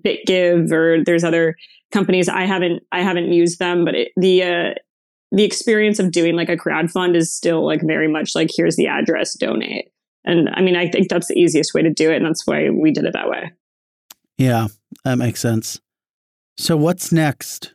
BitGive 0.04 0.70
or 0.70 1.02
there's 1.02 1.24
other 1.24 1.56
companies. 1.90 2.28
I 2.28 2.42
haven't, 2.42 2.82
I 2.92 3.00
haven't 3.00 3.32
used 3.32 3.58
them, 3.58 3.86
but 3.86 3.94
it, 3.94 4.12
the, 4.18 4.42
uh, 4.42 4.74
the 5.32 5.44
experience 5.44 5.98
of 5.98 6.12
doing 6.12 6.36
like 6.36 6.50
a 6.50 6.56
crowd 6.58 6.90
fund 6.90 7.16
is 7.16 7.34
still 7.34 7.64
like 7.64 7.80
very 7.82 8.08
much 8.08 8.34
like 8.34 8.50
here's 8.54 8.76
the 8.76 8.86
address 8.86 9.34
donate 9.34 9.90
and 10.24 10.48
i 10.50 10.62
mean 10.62 10.76
i 10.76 10.88
think 10.88 11.08
that's 11.08 11.26
the 11.26 11.34
easiest 11.34 11.74
way 11.74 11.82
to 11.82 11.90
do 11.90 12.10
it 12.10 12.16
and 12.16 12.24
that's 12.24 12.46
why 12.46 12.70
we 12.70 12.92
did 12.92 13.04
it 13.04 13.12
that 13.12 13.28
way 13.28 13.50
yeah, 14.38 14.68
that 15.04 15.16
makes 15.16 15.40
sense. 15.40 15.80
So 16.56 16.76
what's 16.76 17.12
next? 17.12 17.74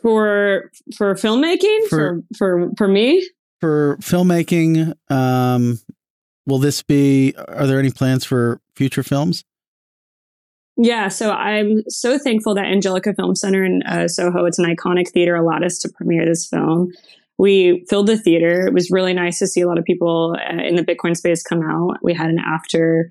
For 0.00 0.70
for 0.96 1.14
filmmaking? 1.14 1.88
For 1.88 2.22
for 2.36 2.68
for, 2.68 2.70
for 2.76 2.88
me? 2.88 3.28
For 3.60 3.96
filmmaking, 3.98 4.94
um 5.10 5.80
will 6.46 6.58
this 6.58 6.82
be 6.82 7.34
are 7.48 7.66
there 7.66 7.78
any 7.78 7.90
plans 7.90 8.24
for 8.24 8.60
future 8.74 9.02
films? 9.02 9.44
Yeah, 10.76 11.08
so 11.08 11.32
I'm 11.32 11.82
so 11.88 12.18
thankful 12.18 12.54
that 12.54 12.64
Angelika 12.64 13.14
Film 13.14 13.36
Center 13.36 13.62
in 13.62 13.82
uh, 13.82 14.08
Soho, 14.08 14.46
it's 14.46 14.58
an 14.58 14.64
iconic 14.64 15.10
theater, 15.10 15.36
allowed 15.36 15.62
us 15.64 15.78
to 15.80 15.88
premiere 15.90 16.24
this 16.24 16.46
film. 16.46 16.90
We 17.36 17.84
filled 17.90 18.06
the 18.06 18.16
theater. 18.16 18.66
It 18.66 18.72
was 18.72 18.90
really 18.90 19.12
nice 19.12 19.38
to 19.40 19.46
see 19.46 19.60
a 19.60 19.68
lot 19.68 19.78
of 19.78 19.84
people 19.84 20.34
uh, 20.38 20.62
in 20.62 20.76
the 20.76 20.82
Bitcoin 20.82 21.14
space 21.14 21.42
come 21.42 21.62
out. 21.62 21.98
We 22.02 22.14
had 22.14 22.30
an 22.30 22.38
after 22.38 23.10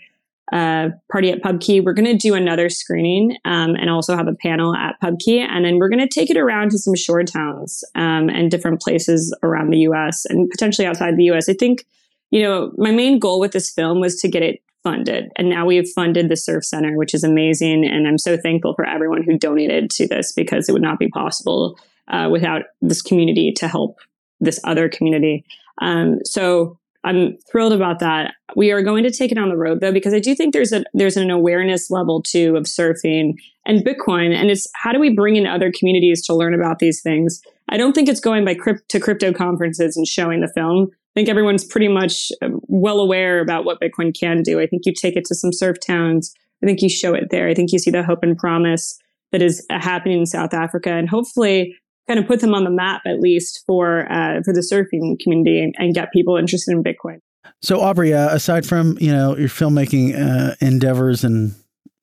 uh, 0.52 0.90
party 1.10 1.32
at 1.32 1.42
PubKey. 1.42 1.84
We're 1.84 1.94
going 1.94 2.06
to 2.06 2.18
do 2.18 2.34
another 2.34 2.70
screening 2.70 3.38
um, 3.46 3.76
and 3.76 3.90
also 3.90 4.18
have 4.18 4.28
a 4.28 4.36
panel 4.36 4.76
at 4.76 5.00
PubKey. 5.02 5.40
And 5.40 5.64
then 5.64 5.78
we're 5.78 5.90
going 5.90 6.06
to 6.06 6.08
take 6.08 6.30
it 6.30 6.38
around 6.38 6.72
to 6.72 6.78
some 6.78 6.96
shore 6.96 7.24
towns 7.24 7.84
um, 7.96 8.30
and 8.30 8.52
different 8.52 8.82
places 8.82 9.36
around 9.44 9.70
the 9.70 9.80
US 9.80 10.26
and 10.26 10.50
potentially 10.50 10.86
outside 10.86 11.16
the 11.16 11.32
US. 11.32 11.48
I 11.48 11.54
think, 11.54 11.86
you 12.32 12.42
know, 12.42 12.74
my 12.78 12.92
main 12.92 13.18
goal 13.18 13.40
with 13.40 13.54
this 13.54 13.72
film 13.72 14.02
was 14.02 14.20
to 14.22 14.28
get 14.28 14.44
it 14.44 14.62
funded. 14.84 15.30
And 15.38 15.50
now 15.50 15.66
we've 15.66 15.88
funded 15.96 16.28
the 16.28 16.36
Surf 16.36 16.66
Center, 16.66 16.98
which 16.98 17.14
is 17.14 17.24
amazing. 17.24 17.86
And 17.86 18.08
I'm 18.08 18.18
so 18.18 18.36
thankful 18.36 18.74
for 18.74 18.86
everyone 18.86 19.24
who 19.24 19.38
donated 19.38 19.90
to 19.92 20.08
this 20.08 20.34
because 20.34 20.68
it 20.68 20.74
would 20.74 20.82
not 20.82 21.00
be 21.00 21.08
possible 21.08 21.78
uh, 22.08 22.30
without 22.32 22.64
this 22.82 23.02
community 23.02 23.54
to 23.54 23.68
help 23.68 24.00
this 24.40 24.60
other 24.64 24.90
community. 24.90 25.46
Um, 25.82 26.20
so 26.26 26.80
I'm 27.04 27.38
thrilled 27.52 27.74
about 27.74 28.00
that. 28.00 28.36
We 28.56 28.72
are 28.72 28.84
going 28.84 29.04
to 29.04 29.12
take 29.12 29.32
it 29.32 29.38
on 29.38 29.50
the 29.50 29.58
road 29.58 29.82
though, 29.82 29.92
because 29.92 30.14
I 30.14 30.20
do 30.20 30.36
think 30.36 30.54
there's 30.54 30.72
a 30.72 30.84
there's 30.94 31.18
an 31.18 31.32
awareness 31.32 31.90
level 31.90 32.22
too 32.22 32.56
of 32.56 32.66
surfing 32.66 33.34
and 33.66 33.86
Bitcoin, 33.86 34.36
and 34.36 34.52
it's 34.52 34.68
how 34.76 34.92
do 34.92 35.00
we 35.00 35.14
bring 35.14 35.36
in 35.36 35.48
other 35.48 35.72
communities 35.72 36.26
to 36.26 36.36
learn 36.36 36.54
about 36.54 36.80
these 36.80 37.02
things. 37.02 37.42
I 37.70 37.78
don't 37.78 37.94
think 37.94 38.10
it's 38.10 38.20
going 38.20 38.46
by 38.46 38.56
crypt- 38.56 38.90
to 38.90 39.00
crypto 39.00 39.32
conferences 39.34 39.96
and 39.96 40.08
showing 40.08 40.42
the 40.42 40.48
film. 40.48 40.90
I 40.92 41.20
think 41.20 41.30
everyone's 41.30 41.66
pretty 41.66 41.88
much 41.88 42.32
um, 42.42 42.62
well 42.68 43.00
aware 43.00 43.42
about 43.42 43.66
what 43.66 43.80
Bitcoin 43.82 44.18
can 44.18 44.44
do. 44.44 44.60
I 44.60 44.68
think 44.68 44.86
you 44.86 44.94
take 44.94 45.16
it 45.16 45.26
to 45.26 45.36
some 45.36 45.52
surf 45.52 45.78
towns. 45.86 46.34
I 46.64 46.66
think 46.66 46.82
you 46.82 46.90
show 46.90 47.14
it 47.14 47.30
there. 47.32 47.48
I 47.48 47.54
think 47.54 47.72
you 47.72 47.80
see 47.80 47.92
the 47.92 48.04
hope 48.04 48.24
and 48.24 48.38
promise 48.38 48.98
that 49.32 49.42
is 49.42 49.66
uh, 49.70 49.80
happening 49.80 50.20
in 50.20 50.26
South 50.26 50.54
Africa, 50.54 50.92
and 50.92 51.10
hopefully 51.10 51.76
kind 52.08 52.20
of 52.20 52.28
put 52.28 52.42
them 52.42 52.54
on 52.54 52.64
the 52.64 52.70
map 52.70 53.02
at 53.06 53.20
least 53.20 53.64
for 53.66 54.12
uh, 54.12 54.42
for 54.44 54.54
the 54.54 54.62
surfing 54.62 55.20
community 55.20 55.62
and, 55.62 55.74
and, 55.78 55.94
get 55.94 56.12
people 56.12 56.36
interested 56.36 56.72
in 56.72 56.84
Bitcoin. 56.84 57.20
So 57.62 57.80
Aubrey, 57.80 58.14
uh, 58.14 58.34
aside 58.34 58.66
from 58.66 58.98
you 59.00 59.12
know 59.12 59.38
your 59.38 59.50
filmmaking 59.50 60.16
uh, 60.20 60.56
endeavors 60.62 61.24
and 61.24 61.54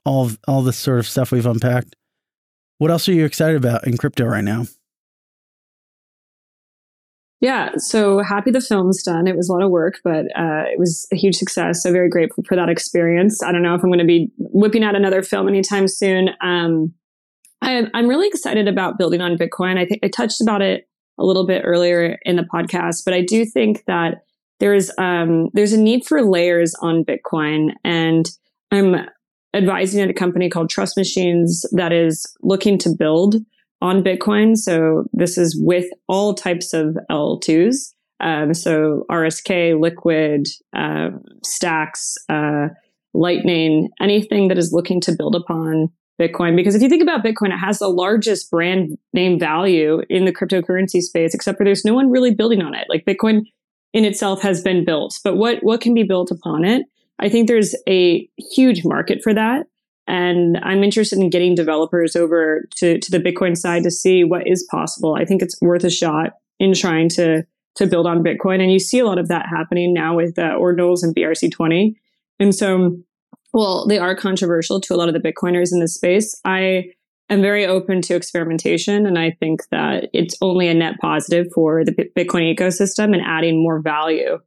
all 0.05 0.31
all 0.47 0.63
this 0.63 0.79
sort 0.79 0.99
of 0.99 1.07
stuff 1.07 1.33
we've 1.33 1.47
unpacked, 1.47 1.97
what 2.79 2.91
else 2.91 3.09
are 3.09 3.13
you 3.13 3.25
excited 3.25 3.57
about 3.57 3.87
in 3.87 3.97
crypto 3.97 4.25
right 4.25 4.45
now? 4.45 4.65
Yeah, 7.41 7.71
so 7.77 8.21
happy 8.21 8.51
the 8.51 8.61
film's 8.61 9.03
done. 9.03 9.29
It 9.29 9.37
was 9.37 9.49
a 9.49 9.53
lot 9.53 9.63
of 9.63 9.71
work, 9.71 10.01
but 10.03 10.27
uh, 10.37 10.65
it 10.67 10.79
was 10.79 11.07
a 11.13 11.17
huge 11.17 11.37
success. 11.37 11.83
So 11.83 11.93
very 11.93 12.09
grateful 12.09 12.43
for 12.49 12.57
that 12.57 12.69
experience. 12.69 13.43
I 13.45 13.53
don't 13.53 13.63
know 13.63 13.77
if 13.77 13.83
I'm 13.85 13.91
going 13.91 14.01
to 14.01 14.05
be 14.05 14.33
whipping 14.39 14.83
out 14.83 14.97
another 14.97 15.23
film 15.23 15.47
anytime 15.47 15.87
soon. 15.87 16.31
Um, 16.41 16.95
I'm, 17.63 17.89
I'm 17.95 18.09
really 18.09 18.29
excited 18.29 18.69
about 18.69 18.99
building 18.99 19.21
on 19.21 19.37
Bitcoin. 19.37 19.79
I 19.79 19.87
think 19.87 20.01
I 20.03 20.09
touched 20.09 20.41
about 20.41 20.63
it 20.63 20.89
a 21.19 21.25
little 21.25 21.47
bit 21.47 21.63
earlier 21.65 22.19
in 22.23 22.37
the 22.37 22.43
podcast, 22.43 23.05
but 23.05 23.15
I 23.15 23.23
do 23.23 23.45
think 23.45 23.85
that 23.87 24.23
there's 24.61 24.91
um, 24.99 25.49
there's 25.55 25.73
a 25.73 25.81
need 25.81 26.05
for 26.05 26.23
layers 26.23 26.75
on 26.81 27.05
Bitcoin, 27.05 27.73
and 27.85 28.29
I'm 28.71 29.07
advising 29.55 30.01
at 30.03 30.11
a 30.11 30.15
company 30.15 30.49
called 30.49 30.71
Trust 30.71 30.97
Machines 30.97 31.65
that 31.73 31.93
is 31.93 32.25
looking 32.43 32.79
to 32.79 32.91
build 32.97 33.37
on 33.81 34.03
Bitcoin. 34.03 34.57
So 34.57 35.05
this 35.13 35.39
is 35.39 35.59
with 35.61 35.87
all 36.09 36.35
types 36.35 36.73
of 36.73 36.97
L2s. 37.11 37.95
Um, 38.21 38.53
so 38.53 39.05
RSK, 39.11 39.81
Liquid, 39.81 40.49
uh, 40.77 41.11
Stacks, 41.45 42.17
uh, 42.29 42.69
Lightning, 43.15 43.91
anything 44.01 44.49
that 44.49 44.59
is 44.59 44.73
looking 44.73 45.01
to 45.03 45.15
build 45.17 45.37
upon 45.37 45.91
Bitcoin. 46.21 46.57
Because 46.57 46.75
if 46.75 46.83
you 46.83 46.89
think 46.89 47.03
about 47.03 47.25
Bitcoin, 47.25 47.53
it 47.53 47.59
has 47.59 47.79
the 47.79 47.89
largest 47.89 48.51
brand 48.51 48.99
name 49.13 49.39
value 49.39 50.03
in 50.09 50.25
the 50.25 50.33
cryptocurrency 50.33 51.01
space, 51.01 51.35
except 51.35 51.59
for 51.59 51.65
there's 51.65 51.85
no 51.85 51.95
one 51.95 52.11
really 52.11 52.35
building 52.35 52.63
on 52.63 52.75
it. 52.75 52.87
Like 52.89 53.05
Bitcoin 53.05 53.43
in 53.93 54.05
itself 54.05 54.43
has 54.43 54.63
been 54.63 54.85
built, 54.85 55.19
but 55.25 55.37
what, 55.37 55.63
what 55.63 55.81
can 55.81 55.95
be 55.95 56.03
built 56.03 56.31
upon 56.31 56.65
it? 56.65 56.85
I 57.19 57.29
think 57.29 57.49
there's 57.49 57.75
a 57.89 58.29
huge 58.55 58.85
market 58.85 59.21
for 59.23 59.33
that. 59.35 59.67
And 60.07 60.59
I'm 60.63 60.83
interested 60.83 61.19
in 61.19 61.31
getting 61.31 61.55
developers 61.55 62.17
over 62.17 62.67
to, 62.77 62.99
to 62.99 63.11
the 63.11 63.19
Bitcoin 63.19 63.57
side 63.57 63.83
to 63.85 63.91
see 63.91 64.25
what 64.25 64.47
is 64.47 64.67
possible. 64.71 65.15
I 65.15 65.25
think 65.25 65.43
it's 65.43 65.61
worth 65.61 65.85
a 65.85 65.91
shot 65.91 66.33
in 66.59 66.75
trying 66.75 67.09
to 67.11 67.45
to 67.79 67.87
build 67.87 68.07
on 68.07 68.25
Bitcoin. 68.25 68.61
And 68.61 68.73
you 68.73 68.81
see 68.81 68.99
a 68.99 69.07
lot 69.07 69.19
of 69.19 69.29
that 69.29 69.47
happening 69.47 69.95
now 69.95 70.17
with 70.17 70.39
uh, 70.39 70.57
Ordinals 70.59 71.03
and 71.03 71.15
BRC20. 71.15 71.95
And 72.41 72.55
so, 72.55 72.97
well, 73.53 73.87
they 73.87 73.99
are 73.99 74.15
controversial 74.15 74.81
to 74.81 74.95
a 74.95 74.97
lot 74.97 75.09
of 75.09 75.15
the 75.15 75.21
Bitcoiners 75.21 75.73
in 75.73 75.81
this 75.81 75.95
space. 75.95 76.39
I 76.45 76.93
am 77.31 77.43
very 77.43 77.67
open 77.67 78.01
to 78.03 78.15
experimentation. 78.15 79.07
And 79.07 79.19
I 79.19 79.33
think 79.39 79.63
that 79.71 80.09
it's 80.13 80.37
only 80.41 80.69
a 80.69 80.75
net 80.75 80.95
positive 81.01 81.47
for 81.55 81.85
the 81.85 81.93
Bitcoin 81.93 82.55
ecosystem 82.55 83.15
and 83.15 83.23
adding 83.25 83.63
more 83.63 83.81
value 83.81 84.39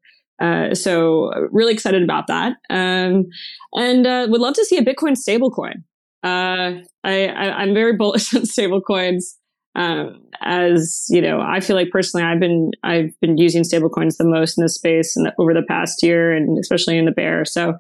uh, 0.42 0.74
so 0.74 1.32
really 1.52 1.74
excited 1.74 2.02
about 2.02 2.28
that. 2.28 2.54
Um, 2.70 3.28
and 3.74 4.08
uh, 4.08 4.28
would 4.30 4.42
love 4.42 4.56
to 4.56 4.66
see 4.66 4.78
a 4.78 4.84
Bitcoin 4.84 5.16
stablecoin. 5.16 5.84
Uh, 6.24 6.82
I, 7.04 7.28
I, 7.28 7.64
am 7.64 7.74
very 7.74 7.96
bullish 7.96 8.34
on 8.36 8.42
stablecoins. 8.42 9.36
Um, 9.76 10.24
as 10.42 11.06
you 11.10 11.22
know, 11.22 11.40
I 11.40 11.60
feel 11.62 11.76
like 11.76 11.92
personally, 11.92 12.26
I've 12.26 12.40
been 12.40 12.72
I've 12.84 13.18
been 13.22 13.38
using 13.38 13.64
stablecoins 13.64 14.18
the 14.18 14.26
most 14.26 14.58
in 14.58 14.64
this 14.64 14.76
space 14.76 15.14
the, 15.14 15.34
over 15.38 15.54
the 15.54 15.64
past 15.68 16.04
year, 16.04 16.34
and 16.34 16.58
especially 16.58 16.98
in 16.98 17.06
the 17.06 17.12
bear. 17.12 17.46
So, 17.46 17.78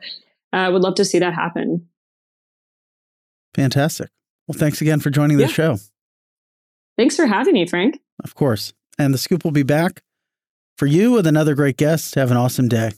I 0.54 0.66
uh, 0.66 0.72
would 0.72 0.82
love 0.82 0.96
to 0.96 1.06
see 1.06 1.20
that 1.20 1.34
happen. 1.34 1.88
Fantastic. 3.54 4.10
Well, 4.48 4.58
thanks 4.58 4.82
again 4.82 5.00
for 5.00 5.10
joining 5.10 5.38
the 5.38 5.48
show. 5.48 5.78
Thanks 6.98 7.16
for 7.16 7.26
having 7.26 7.54
me, 7.54 7.66
Frank. 7.66 8.00
Of 8.24 8.36
course. 8.36 8.74
And 9.00 9.14
the 9.14 9.18
scoop 9.18 9.44
will 9.44 9.52
be 9.52 9.64
back 9.64 10.04
for 10.78 10.86
you 10.86 11.12
with 11.12 11.26
another 11.26 11.56
great 11.56 11.78
guest. 11.78 12.16
Have 12.16 12.32
an 12.32 12.38
awesome 12.38 12.68
day. 12.68 12.92